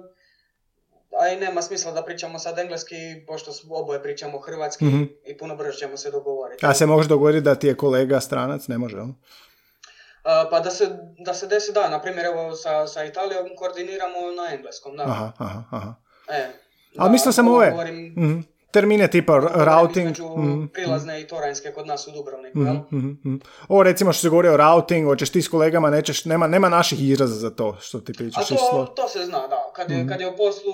[1.14, 5.02] A i nema smisla da pričamo sad engleski, pošto oboje pričamo hrvatski Mhm.
[5.24, 6.66] i puno brže ćemo se dogovoriti.
[6.66, 9.06] A se može dogoditi da ti je kolega stranac, ne može, jel?
[10.50, 10.86] pa da se,
[11.18, 15.02] da se desi, da, na primjer, evo sa, sa Italijom koordiniramo na engleskom, da.
[15.02, 15.94] Aha, aha, aha.
[16.28, 16.46] E,
[16.98, 20.16] Ali mislio sam ove govorim, mhm, termine tipa routing.
[20.38, 23.36] mhm, prilazne i toranjske kod nas u Dubrovniku, mhm, mhm, mhm.
[23.68, 27.02] Ovo recimo što se govori o routing, hoćeš ti s kolegama, nećeš, nema, nema naših
[27.02, 28.48] izraza za to što ti A pričaš.
[28.48, 29.70] to, islo- to se zna, da.
[29.74, 30.72] Kad je, kad je u poslu,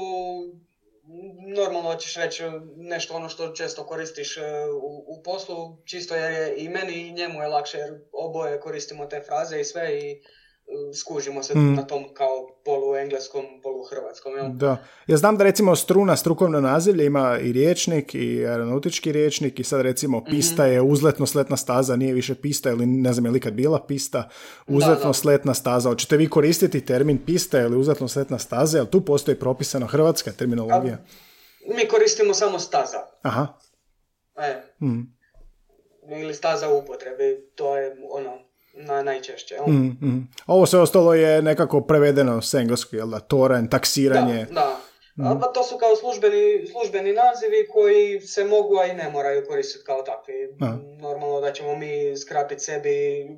[1.48, 2.42] normalno ćeš reći
[2.76, 4.40] nešto ono što često koristiš e,
[4.72, 9.06] u, u poslu, čisto jer je i meni i njemu je lakše jer oboje koristimo
[9.06, 10.20] te fraze i sve i e,
[10.94, 11.74] skužimo se Mhm.
[11.74, 12.28] na tom kao
[12.64, 14.48] polu engleskom, polu hrvatskom, jel?
[14.48, 14.76] Da.
[15.06, 19.80] Ja znam da recimo struna strukovno nazivlje ima i riječnik i aeronautički riječnik i sad
[19.80, 20.30] recimo Mhm.
[20.30, 24.28] pista je uzletno-sletna staza, nije više pista ili ne znam je li kad bila pista,
[24.68, 25.88] uzletno-sletna staza.
[25.88, 30.98] Hoćete vi koristiti termin pista ili uzletno-sletna staza, jer tu postoji propisano hrvatska terminologija?
[31.68, 32.98] Mi koristimo samo staza.
[33.22, 33.46] Aha.
[34.36, 35.14] E, Mm.
[36.12, 38.30] ili staza u upotrebi, to je ono,
[38.76, 39.56] na, najčešće?
[39.66, 40.28] Mm, mm.
[40.46, 43.20] Ovo sve ostalo je nekako prevedeno s engleskog, jel da?
[43.20, 44.44] Toren, taksiranje.
[44.44, 44.80] Da, da.
[45.30, 49.46] A, Pa to su kao službeni, službeni nazivi koji se mogu, a i ne moraju
[49.48, 50.34] koristiti kao takvi.
[50.60, 50.78] Aha.
[51.00, 53.28] Normalno da ćemo mi skratiti sebi e,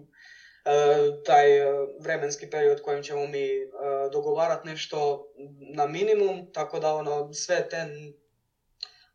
[1.24, 3.68] taj e, vremenski period kojim ćemo mi e,
[4.12, 5.26] dogovarati nešto
[5.74, 7.76] na minimum, tako da ono sve te,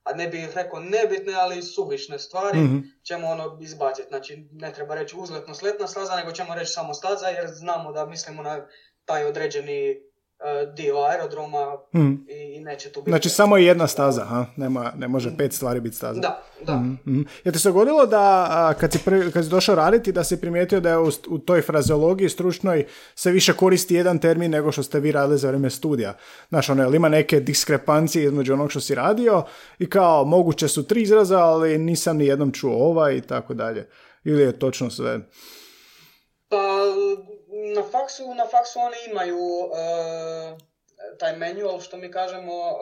[0.04, 2.78] a ne bih rekao nebitne, ali suvišne stvari Mhm.
[3.04, 4.08] ćemo ono izbaciti.
[4.08, 8.06] Znači ne treba reći uzletno sletna staza, nego ćemo reći samo staza jer znamo da
[8.06, 8.68] mislimo na
[9.06, 10.11] taj određeni
[10.68, 12.12] dio aerodroma Mm.
[12.30, 13.12] i, i neće tu biti.
[13.12, 14.46] Znači samo je jedna staza, ha?
[14.56, 16.20] Nema, ne može pet stvari biti staza.
[16.22, 16.76] Da, da.
[16.76, 17.22] Mhm.
[17.44, 20.42] Jel ti se dogodilo da a, kad si, prvi- kad si došao raditi da si
[20.42, 24.84] primijetio da je u, u toj frazeologiji stručnoj se više koristi jedan termin nego što
[24.84, 26.18] ste vi radili za vrijeme studija?
[26.50, 29.44] Znaš, ono, jel ima neke diskrepancije između onog što si radio
[29.80, 33.90] i kao moguće su tri izraza, ali nisam ni jednom čuo ovaj i tako dalje.
[34.24, 35.20] Ili je točno sve?
[36.50, 36.58] Pa
[37.68, 40.58] na faksu, na faksu oni imaju e,
[41.20, 42.74] taj manual što mi kažemo e,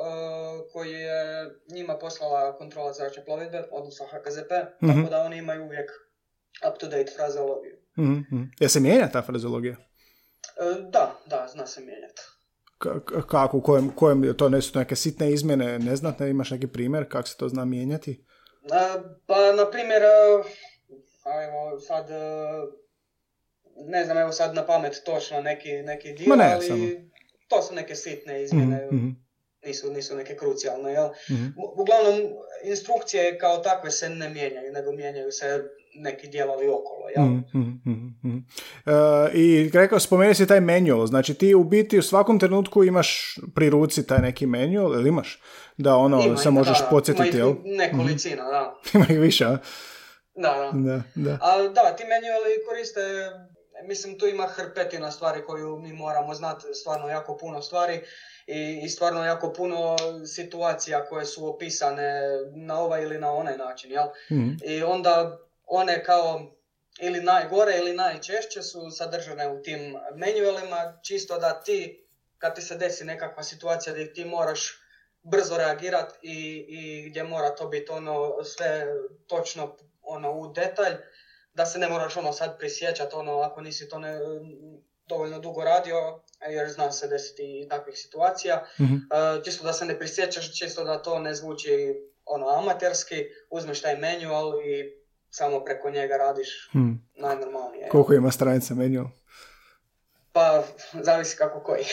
[0.73, 1.23] koji je
[1.67, 4.91] njima poslala kontrola zračne plovidbe, odnosno HKZP, Mhm.
[4.93, 5.91] tako da oni imaju uvijek
[6.63, 7.75] up to date frazeologiju.
[7.99, 8.41] Mhm.
[8.59, 9.75] Jel se mijenja ta frazeologija?
[9.75, 12.21] E, da, da, zna se mijenjati.
[12.77, 16.67] K- kako, u kojem, kojem je to ne su neke sitne izmjene, neznatne, imaš neki
[16.67, 18.25] primjer kako se to zna mijenjati?
[19.27, 20.03] Pa, na primjer,
[21.25, 22.07] a evo sad,
[23.81, 26.85] ne znam, evo sad na pamet točno neki, neki dio, Ma ne, ali samo.
[27.47, 29.09] to su neke sitne izmjene, Mhm, mhm,
[29.65, 31.09] nisu, nisu neke krucijalne, jel?
[31.31, 31.45] mhm.
[31.57, 32.15] U- Uglavnom,
[32.63, 35.63] instrukcije kao takve se ne mijenjaju, nego mijenjaju se
[35.95, 37.23] neki dijelovi okolo, jel?
[37.23, 38.37] Mhm, mhm, mhm.
[38.85, 38.91] E,
[39.33, 43.69] I rekao, spomeni si taj manual, znači ti u biti u svakom trenutku imaš pri
[43.69, 45.41] ruci taj neki manual, ili imaš?
[45.77, 47.53] Da ono Ima, se možeš da, podsjetiti, jel?
[47.65, 48.75] nekolicina, da.
[48.93, 49.57] Ima ih više, a?
[50.35, 50.79] Da, da.
[50.79, 51.37] Da, da.
[51.41, 53.01] A da, ti manuali koriste,
[53.83, 58.01] mislim tu ima hrpetina stvari koju mi moramo znati, stvarno jako puno stvari
[58.47, 63.91] i, i stvarno jako puno situacija koje su opisane na ovaj ili na onaj način,
[63.91, 64.05] jel?
[64.31, 66.51] Mhm, I onda one kao
[66.99, 72.75] ili najgore ili najčešće su sadržane u tim manualima, čisto da ti, kad ti se
[72.75, 74.79] desi nekakva situacija gdje ti moraš
[75.23, 78.87] brzo reagirati i, i gdje mora to biti ono sve
[79.27, 80.93] točno ono u detalj,
[81.53, 84.19] da se ne moraš ono sad prisjećati ono ako nisi to ne,
[85.07, 85.95] dovoljno dugo radio,
[86.49, 88.65] jer zna se desiti i takvih situacija.
[88.81, 88.95] mhm.
[88.95, 88.99] E,
[89.43, 91.69] čisto da se ne prisjećaš, čisto da to ne zvuči
[92.25, 93.15] ono amaterski,
[93.49, 96.91] uzmeš taj manual i samo preko njega radiš Mhm.
[97.15, 97.89] najnormalnije.
[97.89, 99.05] Koliko ima stranica manual?
[100.39, 100.63] Pa,
[101.01, 101.83] zavisi kako koji.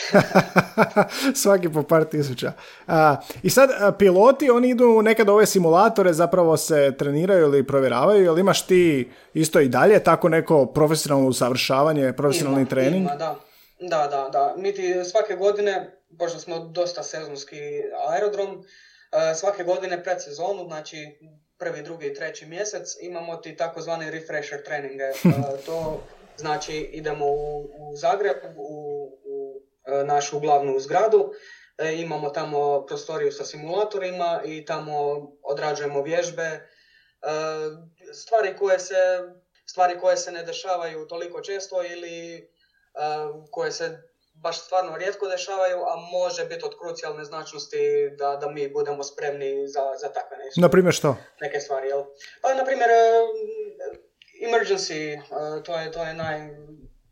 [1.43, 2.51] Svaki po par tisuća.
[2.87, 8.39] A, I sad, piloti, oni idu nekad ove simulatore, zapravo se treniraju ili provjeravaju, jel
[8.39, 13.01] imaš ti isto i dalje tako neko profesionalno usavršavanje, profesionalni Ima, trening?
[13.01, 13.35] Ima, da.
[13.79, 14.55] Da, da, da.
[14.57, 17.59] Mi ti svake godine, pošto smo dosta sezonski
[18.09, 18.63] aerodrom,
[19.11, 20.97] e, svake godine pred sezonu, znači
[21.57, 25.03] prvi, drugi i treći mjesec, imamo ti takozvani refresher treninge.
[25.03, 25.99] E, to
[26.37, 31.31] znači idemo u, u Zagreb, u, u e, našu glavnu zgradu,
[31.77, 36.59] e, imamo tamo prostoriju sa simulatorima i tamo odrađujemo vježbe, e,
[38.13, 38.95] stvari koje se
[39.69, 42.49] stvari koje se ne dešavaju toliko često ili
[42.93, 43.97] uh, koje se
[44.33, 49.67] baš stvarno rijetko dešavaju, a može biti od krucijalne značnosti da, da mi budemo spremni
[49.67, 51.15] za, za takve nešto, Na primjer što?
[51.41, 51.87] neke stvari.
[51.87, 52.03] Jel?
[52.41, 52.97] Pa, na primjer, uh,
[54.41, 56.49] emergency, uh, to je, to je naj,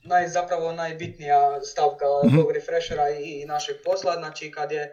[0.04, 2.38] naj, zapravo najbitnija stavka Mhm.
[2.38, 4.92] tog refreshera i, i našeg posla, znači kad je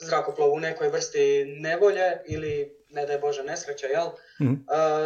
[0.00, 1.18] zrakoplov u nekoj vrsti
[1.58, 4.06] nevolje ili ne daj Bože nesreća, jel?
[4.42, 4.54] Mhm.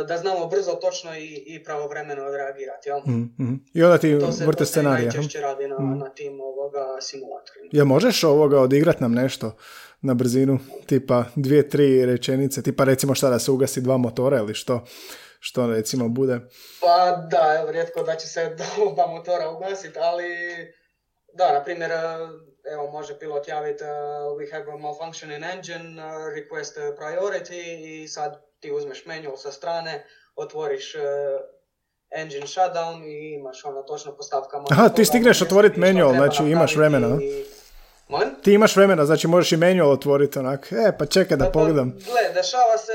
[0.09, 3.01] da znamo brzo, točno i, i pravovremeno odreagirati, jel?
[3.01, 5.07] mm I onda ti to se, vrte scenarije.
[5.07, 7.69] To se najčešće radi na, na tim ovoga simulatorima.
[7.73, 9.57] Ja možeš ovoga odigrat nam nešto
[10.01, 14.55] na brzinu, tipa dvije, tri rečenice, tipa recimo šta da se ugasi dva motora ili
[14.55, 14.85] što?
[15.45, 16.41] Što recimo bude?
[16.81, 18.57] Pa da, evo, rijetko da će se
[18.91, 20.29] oba motora ugasiti, ali
[21.33, 21.91] da, na primjer,
[22.73, 23.91] evo može pilot javiti uh,
[24.39, 29.53] we have a malfunction in engine, uh, request priority i sad ti uzmeš manual sa
[29.53, 31.01] strane, otvoriš uh,
[32.11, 34.65] engine shutdown i imaš ono točno postavkama.
[34.71, 37.19] Aha, ti stigneš otvoriti manual, znači imaš vremena.
[37.23, 37.45] I...
[38.43, 41.91] Ti imaš vremena, znači možeš i manual otvoriti onak, e pa čekaj da, pa, pogledam.
[41.91, 42.93] Gle, dešava se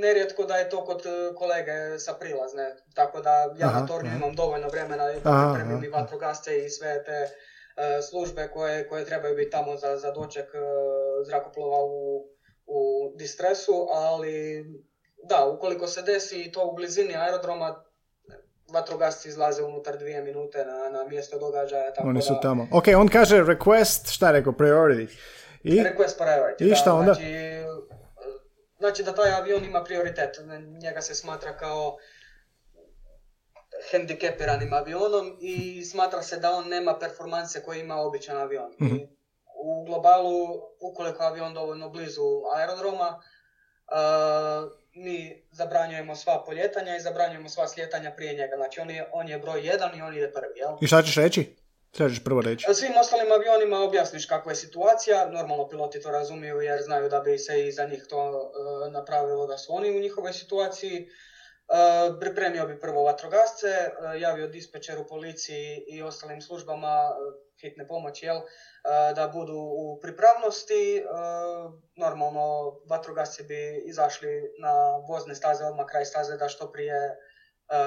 [0.00, 1.02] nerijetko da je to kod
[1.36, 6.64] kolege sa prilazne, tako da ja na tornju imam dovoljno vremena da pripremim i vatrogasce
[6.64, 7.28] i sve te
[7.78, 10.58] E, službe koje, koje trebaju biti tamo za, za doček e,
[11.26, 12.26] zrakoplova u,
[12.66, 14.64] u distresu, ali
[15.28, 17.84] da, ukoliko se desi to u blizini aerodroma,
[18.72, 21.92] vatrogasci izlaze unutar dvije minute na, na mjesto događaja.
[21.94, 22.68] Tako Oni su tamo.
[22.72, 25.16] Ok, on kaže request, šta je rekao, priority?
[25.62, 25.82] I?
[25.82, 27.14] Request priority, I šta onda?
[27.14, 27.47] Znači,
[28.78, 30.38] znači da taj avion ima prioritet.
[30.82, 31.96] Njega se smatra kao
[33.90, 38.70] hendikepiranim avionom i smatra se da on nema performanse koje ima običan avion.
[38.80, 39.18] mm
[39.58, 42.22] u globalu, ukoliko je avion dovoljno blizu
[42.56, 48.56] aerodroma, uh, mi zabranjujemo sva poljetanja i zabranjujemo sva slijetanja prije njega.
[48.56, 50.58] Znači on je, on je broj jedan i on ide prvi.
[50.58, 50.76] Jel?
[50.80, 51.56] I šta ćeš reći?
[51.92, 52.74] Ćeš prvo reći?
[52.74, 55.30] Svim ostalim avionima objasniš kakva je situacija.
[55.30, 59.46] Normalno piloti to razumiju jer znaju da bi se i za njih to uh, napravilo
[59.46, 61.08] da su oni u njihovoj situaciji.
[61.68, 68.26] Eh, pripremio bi prvo vatrogasce, eh, javio dispečeru, policiji i ostalim službama eh, hitne pomoći,
[68.26, 68.40] jel,
[69.14, 71.02] da budu u pripravnosti.
[71.96, 74.28] Normalno, vatrogasci bi izašli
[74.60, 77.16] na vozne staze, odmah kraj staze, da što prije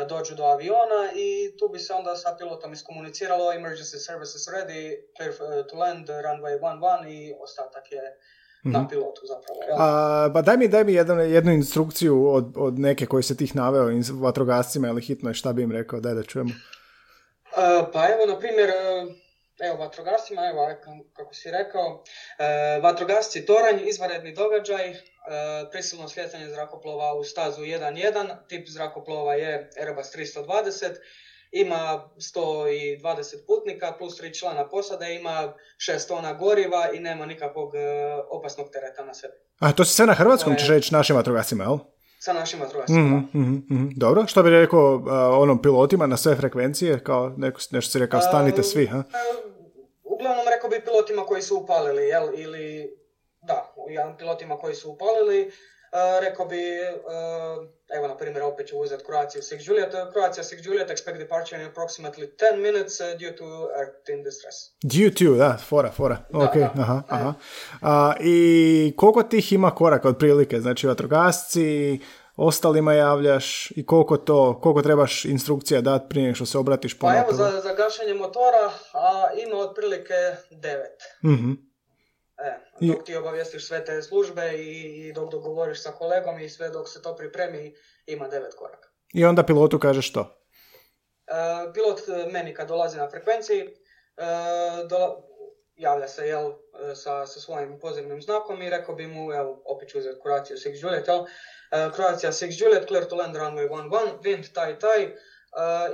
[0.09, 5.33] dođu do aviona i tu bi se onda sa pilotom iskomuniciralo emergency services ready, clear
[5.69, 8.01] to land, runway 11 i ostatak je
[8.63, 8.89] na mhm.
[8.89, 9.59] pilotu zapravo.
[9.79, 13.55] A, pa daj mi, daj mi jednu, jednu instrukciju od, od neke koje se tih
[13.55, 16.51] naveo, vatrogascima ili hitno, šta bi im rekao, daj da čujemo.
[17.93, 18.73] pa evo, na primjer, e,
[19.61, 20.67] evo, vatrogascima, evo,
[21.13, 22.03] kako si rekao,
[22.37, 24.97] e, vatrogasci Toranj, izvanredni događaj, e,
[25.71, 30.95] prisilno sljetanje zrakoplova u stazu 1.1, tip zrakoplova je Airbus 320,
[31.51, 35.53] ima 120 putnika plus 3 člana posade, ima
[35.89, 37.79] 6 tona goriva i nema nikakvog e,
[38.29, 39.33] opasnog tereta na sebi.
[39.59, 41.77] A to se sve na hrvatskom ćeš reći našim vatrogascima, jel?
[42.19, 43.91] Sa našim vatrogascima, mm-hmm, mm-hmm.
[43.95, 45.03] Dobro, što bi rekao uh,
[45.41, 48.97] onom pilotima na sve frekvencije, kao neko, nešto si rekao, stanite svi, ha?
[48.97, 49.50] Uh,
[51.01, 52.97] pilotima koji su upalili, jel, ili,
[53.41, 53.73] da,
[54.17, 55.51] pilotima koji su upalili,
[56.21, 56.61] rekao bi,
[57.97, 59.91] evo na primjer opet ću uzeti Croatia Six Juliet.
[60.13, 63.45] Croatia Six Juliet expect departure in approximately 10 minutes uh, due to
[64.13, 64.57] in distress.
[64.83, 66.17] Due to, da, fora, fora.
[66.33, 67.33] ok, aha, aha.
[67.81, 70.59] A, I koliko tih ima koraka otprilike?
[70.59, 71.99] Znači vatrogasci,
[72.41, 77.33] ostalima javljaš i koliko to, koliko trebaš instrukcija dati prije što se obratiš Pa evo
[77.33, 80.13] za, za gašenje motora a, ima otprilike
[80.51, 81.01] devet.
[81.23, 81.51] Mhm.
[82.37, 86.89] E, dok ti obavijestiš sve te službe i, dok dogovoriš sa kolegom i sve dok
[86.89, 87.75] se to pripremi,
[88.05, 88.89] ima devet koraka.
[89.13, 90.21] I onda pilotu kaže što?
[91.27, 93.67] E, pilot e, meni kad dolazi na frekvenciji, e,
[95.75, 96.51] javlja se jel,
[96.95, 100.83] sa, sa svojim pozivnim znakom i rekao bi mu, evo, opet ću uzeti Croatia 6
[100.83, 101.25] Juliet, jel?
[101.95, 103.89] Croatia 6 Juliet, clear to land runway 11,
[104.23, 105.15] wind, taj, taj,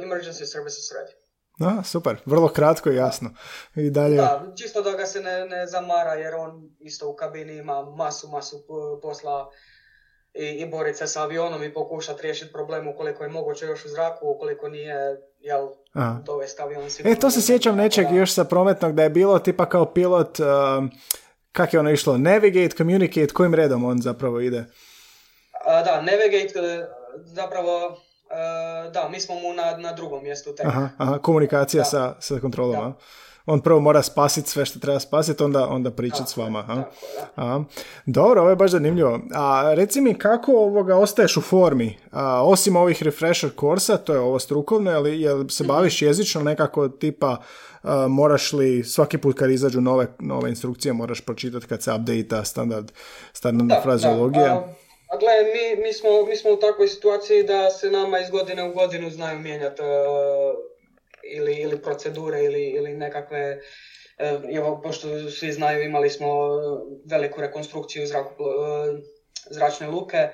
[0.02, 1.14] emergency services ready.
[1.60, 3.30] Da, super, vrlo kratko i jasno.
[3.76, 4.16] I dalje...
[4.16, 8.28] Da, čisto da ga se ne, ne zamara jer on isto u kabini ima masu,
[8.28, 8.64] masu
[9.02, 9.50] posla
[10.34, 13.90] i, i borit se sa avionom i pokušati riješiti problem ukoliko je moguće još u
[13.90, 14.96] zraku, ukoliko nije,
[15.40, 15.68] jel,
[16.26, 17.18] dovesti avion sigurno.
[17.18, 20.38] E, to se sjećam nečeg još sa prometnog da je bilo tipa kao pilot,
[21.52, 24.66] kak je ono išlo, navigate, communicate, kojim redom on zapravo ide?
[25.66, 26.88] Da, navigate,
[27.24, 27.98] zapravo
[28.32, 30.66] E, da, mi smo mu na, na drugom mjestu tek.
[30.66, 32.94] Aha, aha komunikacija sa, sa kontrolom,
[33.46, 36.60] On prvo mora spasiti sve što treba spasiti, onda, onda pričati s vama.
[36.60, 36.84] Aha.
[37.36, 37.64] Aha.
[38.06, 39.20] Dobro, ovo je baš zanimljivo.
[39.34, 41.98] A reci mi kako ovoga ostaješ u formi?
[42.12, 45.74] A, osim ovih refresher kursa, to je ovo strukovno, ali jel se mhm.
[45.74, 47.38] baviš jezično nekako tipa
[48.10, 52.92] moraš li svaki put kad izađu nove, nove instrukcije moraš pročitati kad se update standard,
[53.34, 54.64] standardna frazeologija?
[55.08, 58.64] A gle, mi, mi, smo, mi smo u takvoj situaciji da se nama iz godine
[58.64, 59.88] u godinu znaju mijenjati uh,
[61.24, 66.28] ili, ili procedure ili, ili nekakve uh, evo, pošto svi znaju, imali smo
[67.06, 69.00] veliku rekonstrukciju zraku, uh,
[69.50, 70.30] zračne luke.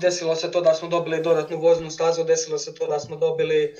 [0.00, 3.74] desilo se to da smo dobili dodatnu voznu stazu, desilo se to da smo dobili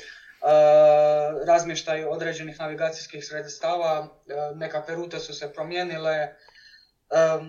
[1.46, 4.08] razmještaj određenih navigacijskih sredstava,
[4.54, 6.28] nekakve rute su se promijenile,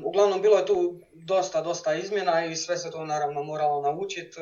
[0.06, 4.38] uglavnom bilo je tu dosta, dosta izmjena i sve se to naravno moralo naučiti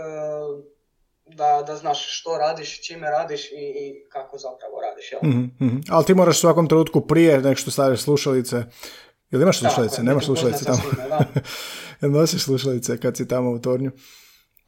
[1.26, 5.12] da, da znaš što radiš, čime radiš i, i kako zapravo radiš.
[5.12, 5.32] Jel?
[5.32, 5.82] Mm-hmm.
[5.90, 8.64] Ali ti moraš u svakom trenutku prije nek što stavljaš slušalice,
[9.32, 10.04] Jel imaš slušalice?
[10.04, 10.82] Nemaš slušalice tamo?
[12.02, 13.92] Jel nosiš slušalice kad si tamo u tornju?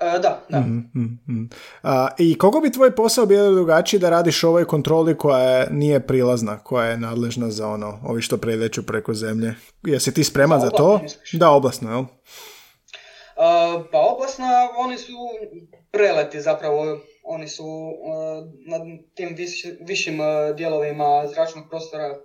[0.04, 0.60] E, da, da.
[0.60, 1.50] Mm-hmm.
[1.84, 6.60] A, I koliko bi tvoj posao bio drugačiji da radiš ovoj kontroli koja nije prilazna,
[6.60, 9.56] koja je nadležna za ono, ovi što preleću preko zemlje?
[9.84, 11.02] Jesi ti spreman za, za to?
[11.34, 12.04] Da, oblasno, jel?
[13.92, 14.46] pa oblasna,
[14.78, 15.14] oni su
[15.92, 17.66] preleti zapravo, oni su
[18.68, 18.78] na
[19.16, 19.36] tim
[19.88, 20.20] višim
[20.56, 22.16] dijelovima zračnog prostora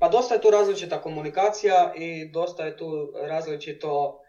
[0.00, 4.20] pa dosta je tu različita komunikacija i dosta je tu različito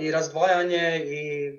[0.00, 1.52] i razdvajanje i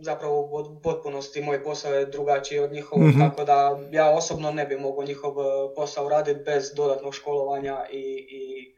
[0.00, 4.66] zapravo u potpunosti moj posao je drugačiji od njihovog, mm tako da ja osobno ne
[4.66, 5.34] bi mogao njihov
[5.76, 8.74] posao raditi bez dodatnog školovanja i, i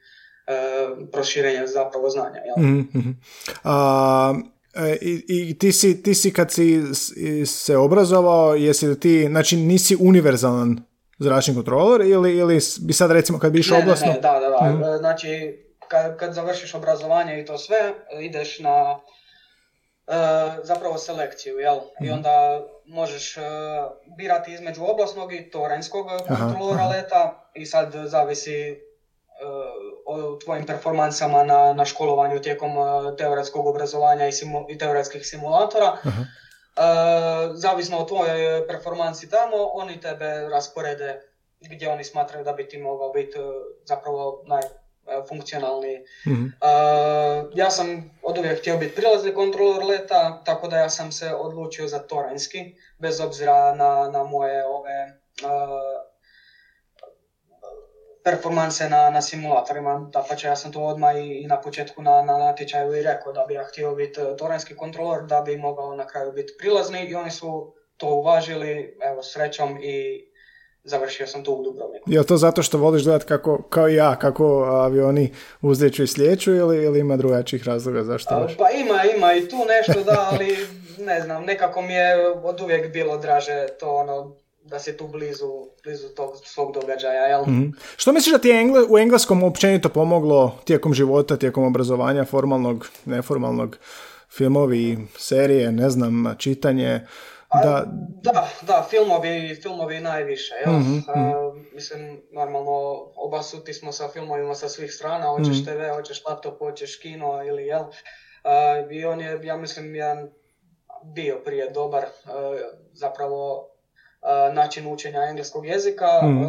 [0.46, 2.40] e, proširenja zapravo znanja.
[2.46, 2.66] Jel?
[2.66, 3.16] mm
[3.64, 4.34] A,
[4.74, 6.82] e, i, i ti, si, ti si kad si
[7.46, 10.80] se obrazovao, jesi li ti, znači nisi univerzalan
[11.18, 14.06] zračni kontroler ili, ili bi sad recimo kad bi išao oblasno?
[14.06, 14.70] Ne, da, da, da.
[14.70, 14.98] Mhm.
[14.98, 15.58] Znači
[15.90, 20.14] kad, kad završiš obrazovanje i to sve, ideš na uh,
[20.62, 21.78] zapravo selekciju, jel?
[22.00, 22.12] I mhm.
[22.12, 23.42] onda možeš uh,
[24.18, 31.72] birati između oblasnog i toranjskog kontrolora leta i sad zavisi uh, o tvojim performansama na,
[31.72, 32.70] na školovanju tijekom
[33.18, 35.96] teoretskog obrazovanja i, simu, i teoretskih simulatora.
[36.04, 36.22] Aha.
[37.54, 41.20] zavisno od tvoje performansi tamo, oni tebe rasporede
[41.60, 43.38] gdje oni smatraju da bi ti mogao biti
[43.84, 44.44] zapravo
[45.06, 46.04] najfunkcionalniji.
[46.26, 46.46] mm
[47.54, 51.88] ja sam od uvijek htio biti prilazni kontrolor leta, tako da ja sam se odlučio
[51.88, 52.58] za toranjski,
[52.98, 55.20] bez obzira na, na moje ove
[58.24, 62.38] performanse na, na simulatorima, da pa ja sam to odmah i, na početku na, na
[62.38, 66.06] natječaju i rekao da bi ja htio biti e, toranski kontrolor, da bi mogao na
[66.06, 70.26] kraju biti prilazni i oni su to uvažili, evo srećom i
[70.84, 72.10] završio sam to u Dubrovniku.
[72.12, 76.54] Je to zato što voliš gledati kako, kao i ja, kako avioni uzdeću i slijeću
[76.54, 78.56] ili, ili ima drugačijih razloga zašto baš?
[78.56, 80.56] Pa ima, ima i tu nešto da, ali
[80.98, 85.66] ne znam, nekako mi je od uvijek bilo draže to ono, da si tu blizu,
[85.84, 87.42] blizu tog svog događaja, jel?
[87.46, 92.24] mm Što misliš da ti je engle, u engleskom općenito pomoglo tijekom života, tijekom obrazovanja,
[92.24, 93.76] formalnog, neformalnog,
[94.30, 97.06] filmovi, serije, ne znam, čitanje?
[97.52, 97.84] Da,
[98.22, 100.74] da, da filmovi, filmovi najviše, jel?
[100.74, 101.02] mm
[101.74, 102.70] mislim, normalno,
[103.14, 107.44] oba suti smo sa filmovima sa svih strana, hoćeš mm TV, hoćeš laptop, hoćeš kino
[107.44, 107.82] ili jel?
[107.82, 110.30] Uh, I on je, ja mislim, jedan
[111.04, 112.04] bio prije dobar,
[112.92, 113.66] zapravo
[114.52, 116.48] način učenja engleskog jezika, mm.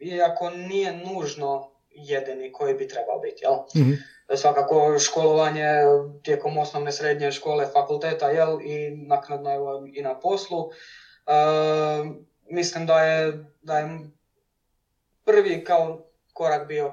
[0.00, 3.44] iako nije nužno jedini koji bi trebao biti.
[3.44, 3.54] Jel?
[4.36, 5.68] Svakako školovanje
[6.22, 8.60] tijekom osnovne srednje škole, fakulteta jel?
[8.60, 10.70] i naknadno evo, i na poslu.
[12.50, 13.98] mislim da je, da je
[15.24, 16.92] prvi kao korak bio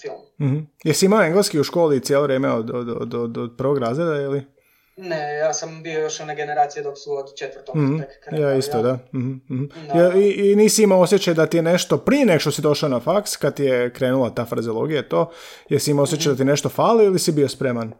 [0.00, 0.20] film.
[0.40, 4.53] mm Jesi imao engleski u školi cijelo vrijeme od, od, od, od prvog razreda ili?
[4.96, 8.98] Ne, ja sam bio još one generacije dok su od četvrtog mm Ja isto, da.
[9.12, 12.62] mm Ja, i, I nisi imao osjećaj da ti je nešto prije nek što si
[12.62, 15.30] došao na faks, kad ti je krenula ta frazeologija, to,
[15.68, 17.92] jesi imao osjećaj da ti nešto fali ili si bio spreman?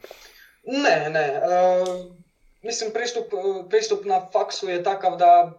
[0.66, 1.40] Ne, ne.
[1.40, 1.88] Uh,
[2.62, 3.24] mislim, pristup,
[3.68, 5.52] pristup na faksu je takav da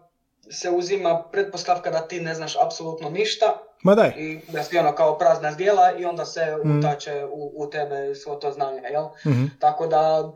[0.50, 3.46] se uzima pretpostavka da ti ne znaš apsolutno ništa.
[3.82, 4.12] Ma daj.
[4.16, 6.78] I da si ono kao prazna zdjela i onda se mm.
[6.78, 9.04] utače u, u tebe svo to znanje, jel?
[9.04, 10.32] mm Tako da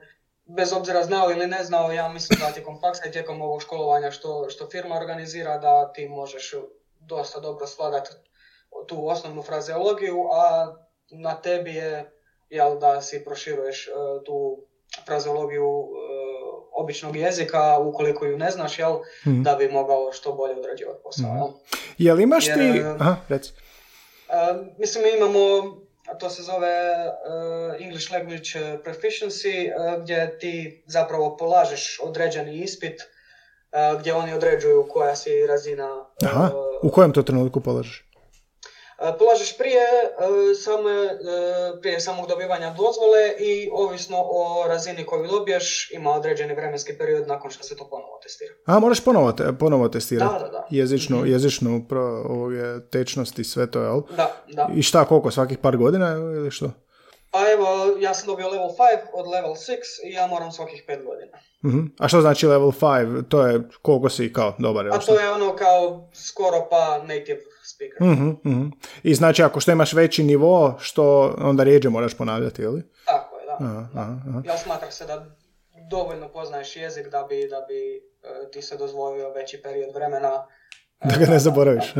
[0.56, 4.10] bez obzira znao ili ne znao, ja mislim da tijekom faksa i tijekom ovog školovanja
[4.10, 6.54] što, što firma organizira, da ti možeš
[7.00, 8.10] dosta dobro slagati
[8.86, 10.74] tu osnovnu frazeologiju, a
[11.10, 12.12] na tebi je
[12.50, 14.66] jel, da si proširuješ uh, tu
[15.06, 15.90] frazeologiju uh,
[16.72, 19.42] običnog jezika, ukoliko ju ne znaš, jel, hmm.
[19.42, 21.30] da bi mogao što bolje odrađivati posao.
[21.30, 21.52] Hmm.
[21.98, 22.20] Jel?
[22.20, 22.50] imaš ti...
[22.50, 23.16] E, Aha.
[23.30, 25.38] Uh, mislim, imamo
[26.18, 28.50] to se zove uh, English Language
[28.84, 36.04] Proficiency, uh, gdje ti zapravo polažeš određeni ispit uh, gdje oni određuju koja si razina.
[36.24, 36.50] Aha,
[36.82, 38.09] u kojem to trenutku polažeš?
[39.18, 39.86] Polažeš prije,
[40.64, 41.18] same,
[41.80, 47.50] prije samog dobivanja dozvole i ovisno o razini koju dobiješ ima određeni vremenski period nakon
[47.50, 48.54] što se to ponovo testira.
[48.66, 50.32] A, moraš ponovo, te, ponovo testirati?
[50.32, 50.66] Da, da, da.
[50.70, 51.32] Jezičnu, mm-hmm.
[51.32, 52.24] jezičnu pro,
[52.92, 54.00] tečnost i sve to, jel?
[54.16, 54.70] Da, da.
[54.74, 56.70] I šta, koliko, svakih par godina ili što?
[57.30, 58.74] Pa evo, ja sam dobio level 5
[59.12, 59.70] od level 6
[60.04, 61.38] i ja moram svakih 5 godina.
[61.62, 63.28] uh A što znači level 5?
[63.28, 64.88] To je koliko si kao dobar?
[64.88, 67.40] A to je ono kao skoro pa native
[67.74, 68.02] speaker.
[68.02, 68.66] uh
[69.02, 72.82] I znači ako što imaš veći nivo, što onda rijeđe moraš ponavljati, ili?
[73.06, 73.56] Tako je, da.
[73.60, 74.42] Aha, aha.
[74.44, 75.26] Ja smatram se da
[75.90, 80.46] dovoljno poznaješ jezik da bi, da bi e, ti se dozvolio veći period vremena.
[81.04, 81.94] Da ga ne zaboraviš.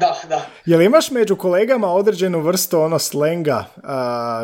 [0.00, 0.46] da, da.
[0.66, 3.64] Jel imaš među kolegama određenu vrstu ono slenga,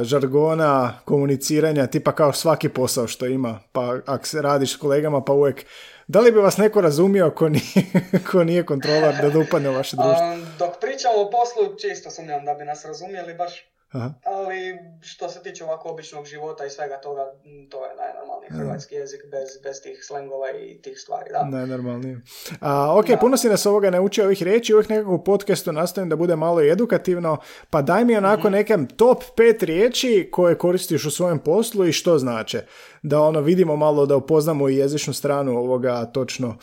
[0.03, 5.33] žargona, komuniciranja, tipa kao svaki posao što ima, pa ako se radiš s kolegama pa
[5.33, 5.67] uvijek
[6.09, 7.85] da li bi vas neko razumio ko nije,
[8.31, 10.37] ko nije kontrolar da dupadne u vaše društvo?
[10.59, 14.15] dok pričamo o poslu, čisto sumnjam da bi nas razumjeli baš Aha.
[14.25, 17.23] Ali što se tiče ovako običnog života i svega toga,
[17.71, 21.31] to je najnormalniji hrvatski jezik bez, bez tih slengova i tih stvari.
[21.33, 21.45] Da.
[21.45, 22.21] Najnormalnije.
[22.61, 26.17] A, ok, puno si nas ovoga naučio ovih riječi, uvijek nekako u podcastu nastavim da
[26.17, 27.37] bude malo edukativno,
[27.71, 31.93] pa daj mi onako mm neke top pet riječi koje koristiš u svojem poslu i
[31.93, 32.63] što znače
[33.03, 36.59] da ono vidimo malo da upoznamo i jezičnu stranu ovoga točno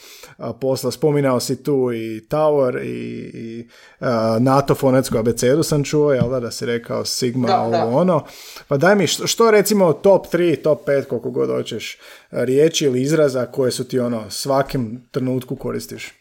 [0.62, 0.92] posla.
[0.92, 3.68] Spominao si tu i Tower i, i
[4.40, 8.26] NATO fonetsku abecedu sam čuo, jel da, da si rekao Sigma, da, ovo ono.
[8.68, 11.98] Pa daj mi, što, što recimo top 3, top 5, koliko god hoćeš
[12.32, 16.14] riječi ili izraza koje su ti ono svakim trenutku koristiš?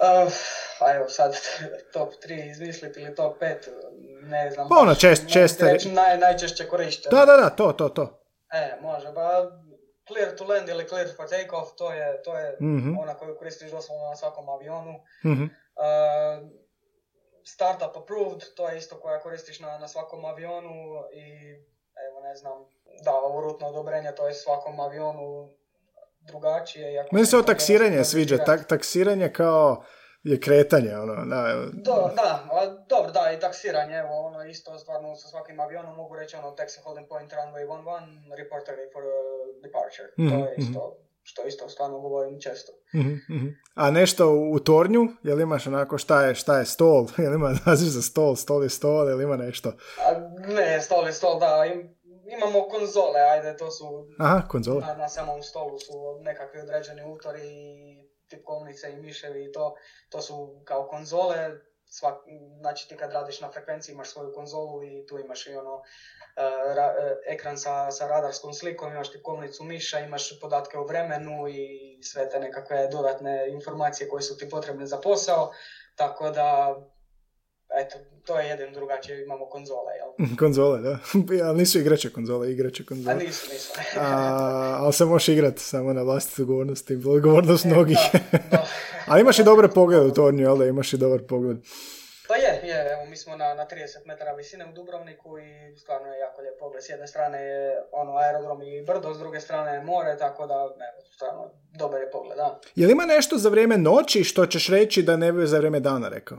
[0.00, 0.32] Uh,
[0.78, 1.36] pa evo sad
[1.94, 3.54] top 3 izmisliti ili top 5,
[4.22, 4.68] ne znam.
[4.68, 5.60] Pa ono čest, čest,
[5.92, 7.10] naj, najčešće korišten.
[7.10, 8.19] Da, da, da, to, to, to.
[8.52, 9.50] E, može, ba
[10.08, 12.98] clear to land ili clear for takeoff, to je, to je mm-hmm.
[12.98, 14.94] ona koju koristiš doslovno na svakom avionu.
[15.24, 15.50] Mm-hmm.
[15.76, 16.48] Uh,
[17.44, 20.74] startup approved, to je isto koja koristiš na, na svakom avionu
[21.12, 21.24] i
[22.08, 22.52] evo ne znam,
[23.04, 25.50] da, ovo rutno odobrenje, to je svakom avionu
[26.20, 27.06] drugačije.
[27.12, 29.84] Meni se o taksiranje sviđa, tak, taksiranje kao
[30.22, 31.66] je kretanje, ono, da.
[31.72, 32.48] Do, da,
[32.88, 36.82] dobro, da, i taksiranje, evo, ono, isto stvarno sa svakim avionom mogu reći, ono, taxi
[36.82, 39.12] holding point, runway 11, report ready for uh,
[39.62, 40.30] departure, mm-hmm.
[40.30, 41.06] to je mhm, isto, mm-hmm.
[41.22, 42.72] što isto stvarno govorim često.
[42.94, 43.62] Mm-hmm.
[43.74, 47.88] A nešto u tornju, jel imaš onako šta je, šta je stol, jel ima naziv
[47.88, 49.68] za stol, stol je stol, jel ima nešto?
[49.68, 51.96] A, ne, stol je stol, da, im,
[52.36, 54.06] imamo konzole, ajde, to su...
[54.18, 54.80] Aha, konzole.
[54.80, 59.74] Na, na samom stolu su nekakvi određeni utori i tipkovnice i miševi i to,
[60.08, 61.50] to su kao konzole,
[61.90, 62.14] svak,
[62.60, 65.82] znači ti kad radiš na frekvenciji imaš svoju konzolu i tu imaš i ono
[66.36, 71.48] e, ra, e, ekran sa, sa radarskom slikom, imaš tipkovnicu miša, imaš podatke o vremenu
[71.48, 75.52] i sve te nekakve dodatne informacije koje su ti potrebne za posao,
[75.96, 76.76] tako da
[77.78, 80.26] eto, to je jedan drugačije, imamo konzole, jel?
[80.42, 80.98] konzole, da.
[81.46, 83.14] ali nisu igrače konzole, igrače konzole.
[83.14, 83.72] A nisu, nisu.
[84.00, 87.98] A, ali se možeš igrati samo na vlastitu odgovornost i odgovornost e, mnogih.
[89.06, 91.56] ali imaš i dobar pogled u tornju, jel da imaš i dobar pogled.
[92.30, 96.06] Pa je, je, evo mi smo na, na 30 metara visine u Dubrovniku i stvarno
[96.12, 96.84] je jako lijep pogled.
[96.84, 100.54] S jedne strane je ono aerodrom i brdo, s druge strane je more, tako da
[100.54, 102.60] evo, stvarno dobar je pogled, da.
[102.74, 105.80] Je li ima nešto za vrijeme noći što ćeš reći da ne bi za vrijeme
[105.80, 106.38] dana rekao?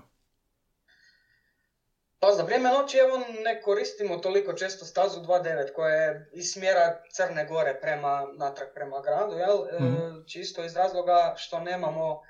[2.22, 7.02] Pa za vrijeme noći evo ne koristimo toliko često stazu 2.9 koja je iz smjera
[7.14, 9.58] Crne Gore prema natrag prema gradu, jel?
[9.80, 12.22] mm čisto iz razloga što nemamo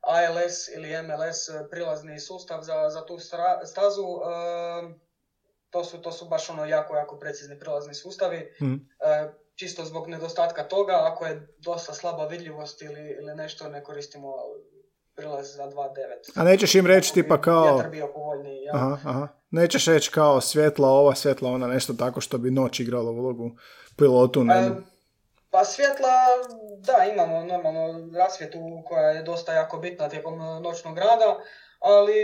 [0.00, 3.18] ALS ili MLS prilazni sustav za, za tu
[3.64, 4.02] stazu.
[4.02, 5.08] E,
[5.70, 8.54] to, su, to su baš ono jako, jako precizni prilazni sustavi.
[8.62, 8.74] mm
[9.58, 14.34] čisto zbog nedostatka toga, ako je dosta slaba vidljivost ili, ili nešto, ne koristimo
[15.18, 16.32] prilaz za 2.9.
[16.34, 17.74] A nećeš im reći tipa kao...
[17.74, 18.72] Vjetar bio povoljniji, ja.
[18.74, 19.28] Aha, aha.
[19.50, 23.50] Nećeš reći kao svjetla ova, svjetla ona, nešto tako što bi noć igralo ulogu
[23.96, 24.54] pilotu, ne?
[24.54, 24.70] E,
[25.50, 26.08] pa svjetla,
[26.78, 31.40] da, imamo normalno rasvjetu koja je dosta jako bitna tijekom noćnog rada,
[31.78, 32.14] ali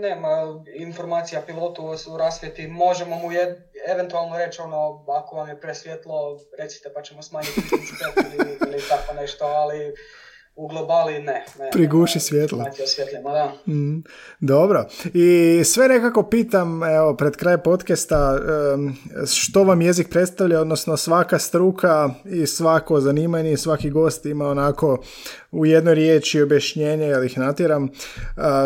[0.00, 2.66] nema informacija pilotu o rasvjeti.
[2.66, 7.60] Možemo mu je, eventualno reći ono, ako vam je presvjetlo, recite pa ćemo smanjiti
[8.40, 9.94] ili, ili tako nešto, ali
[10.56, 11.44] u globali ne.
[11.58, 12.64] ne Priguši svjetlo.
[13.32, 13.72] da.
[13.72, 14.04] Mm,
[14.40, 14.86] dobro.
[15.14, 18.38] I sve nekako pitam, evo, pred kraj podcasta,
[19.34, 24.98] što vam jezik predstavlja, odnosno svaka struka i svako zanimanje i svaki gost ima onako
[25.54, 27.88] u jednoj riječi objašnjenje, jel ih natjeram,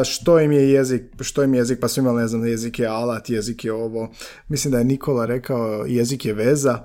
[0.05, 2.87] što im je jezik, što im je jezik, pa su imali, ne znam, jezik je
[2.87, 4.11] alat, jezik je ovo.
[4.49, 6.79] Mislim da je Nikola rekao, jezik je veza.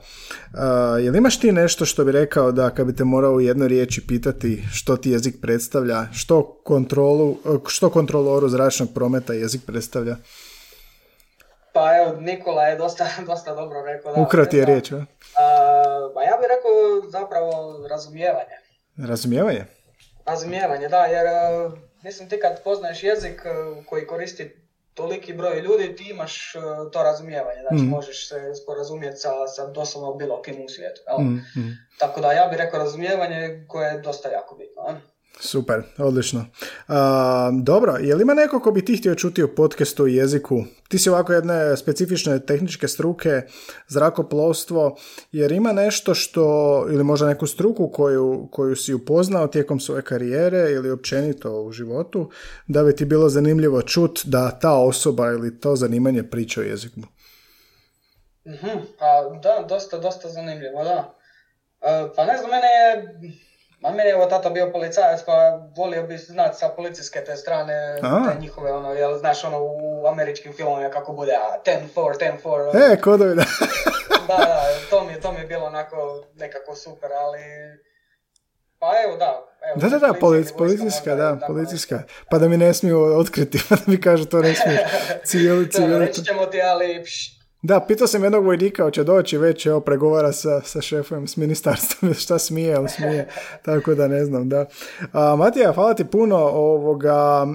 [1.01, 4.07] Jel imaš ti nešto što bi rekao da kad bi te morao u jednoj riječi
[4.07, 7.37] pitati što ti jezik predstavlja, što, kontrolu,
[7.67, 10.15] što kontroloru zračnog prometa jezik predstavlja?
[11.73, 14.13] Pa evo, Nikola je dosta, dosta dobro rekao.
[14.13, 15.05] Da, Ukrati je riječ, a?
[16.13, 17.51] pa ja bih rekao zapravo
[17.87, 18.57] razumijevanje.
[18.97, 19.65] Razumijevanje?
[20.25, 21.27] Razumijevanje, da, jer
[22.03, 23.41] mislim ti kad poznaješ jezik
[23.89, 24.62] koji koristi
[24.93, 26.53] toliki broj ljudi ti imaš
[26.91, 27.89] to razumijevanje, znači mm.
[27.89, 31.01] možeš se sporazumjeti sa, sa doslovno bilo kim u svijetu.
[31.19, 31.77] Mm, mm.
[31.99, 34.99] Tako da ja bih rekao razumijevanje koje je dosta jako bitno.
[35.39, 36.45] Super, odlično.
[37.63, 40.63] dobro, je li ima neko ko bi ti htio čuti o podcastu i jeziku?
[40.87, 43.41] Ti si ovako jedne specifične tehničke struke,
[43.87, 44.97] zrakoplovstvo,
[45.31, 50.71] jer ima nešto što, ili možda neku struku koju, koju si upoznao tijekom svoje karijere
[50.71, 52.29] ili općenito u životu,
[52.67, 56.99] da bi ti bilo zanimljivo čut da ta osoba ili to zanimanje priča o jeziku?
[58.47, 61.15] Mhm, pa da, dosta, dosta zanimljivo, da.
[61.81, 63.19] E, pa ne znam, mene je
[63.83, 67.73] Ma meni je ovo tata bio policajac, pa volio bi znati sa policijske te strane,
[68.01, 71.61] te njihove, ono, jel, znaš, ono, u američkim filmovima kako bude, a,
[71.95, 72.93] 10-4, 10-4.
[72.93, 73.43] E, kodovi, da.
[74.27, 77.39] da, da, to mi, to mi je bilo onako nekako super, ali...
[78.79, 80.13] Pa evo, da, Evo, da, da, da,
[80.57, 82.03] policijska, da, policijska.
[82.29, 84.77] Pa da mi ne smiju otkriti, pa da mi kažu to ne smiju
[85.25, 85.99] cijeli, cijeli.
[85.99, 87.03] Reći ćemo ti, ali
[87.63, 92.13] da, pitao sam jednog vojnika, hoće doći već, evo, pregovara sa, sa šefom, s ministarstvom,
[92.23, 93.27] šta smije, ali smije,
[93.65, 94.65] tako da ne znam, da.
[95.11, 97.47] A, Matija, hvala ti puno ovoga...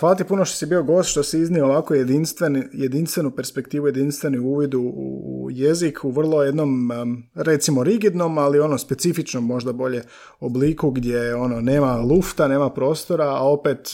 [0.00, 4.38] hvala ti puno što si bio gost, što si iznio ovako jedinstven, jedinstvenu perspektivu, jedinstveni
[4.38, 4.92] uvid u,
[5.24, 6.90] u jezik u vrlo jednom,
[7.34, 10.02] recimo rigidnom, ali ono specifičnom možda bolje
[10.40, 13.90] obliku gdje ono nema lufta, nema prostora, a opet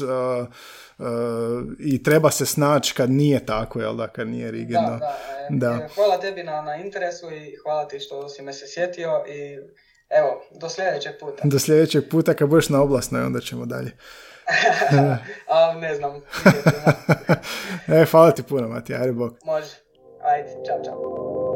[1.78, 4.98] i treba se snaći kad nije tako, jel da, kad nije rigidno.
[5.00, 5.18] Da,
[5.50, 5.68] da.
[5.68, 5.88] da.
[5.94, 9.58] Hvala tebi na, na interesu i hvala ti što si me se sjetio i
[10.10, 11.42] evo, do sljedećeg puta.
[11.44, 13.90] Do sljedećeg puta kad budeš na oblasnoj, onda ćemo dalje.
[15.48, 16.20] A, ne znam.
[18.00, 19.32] e, hvala ti puno, Matija, ajde bok.
[19.44, 19.74] Može.
[20.22, 21.49] Ajde, čao, čao.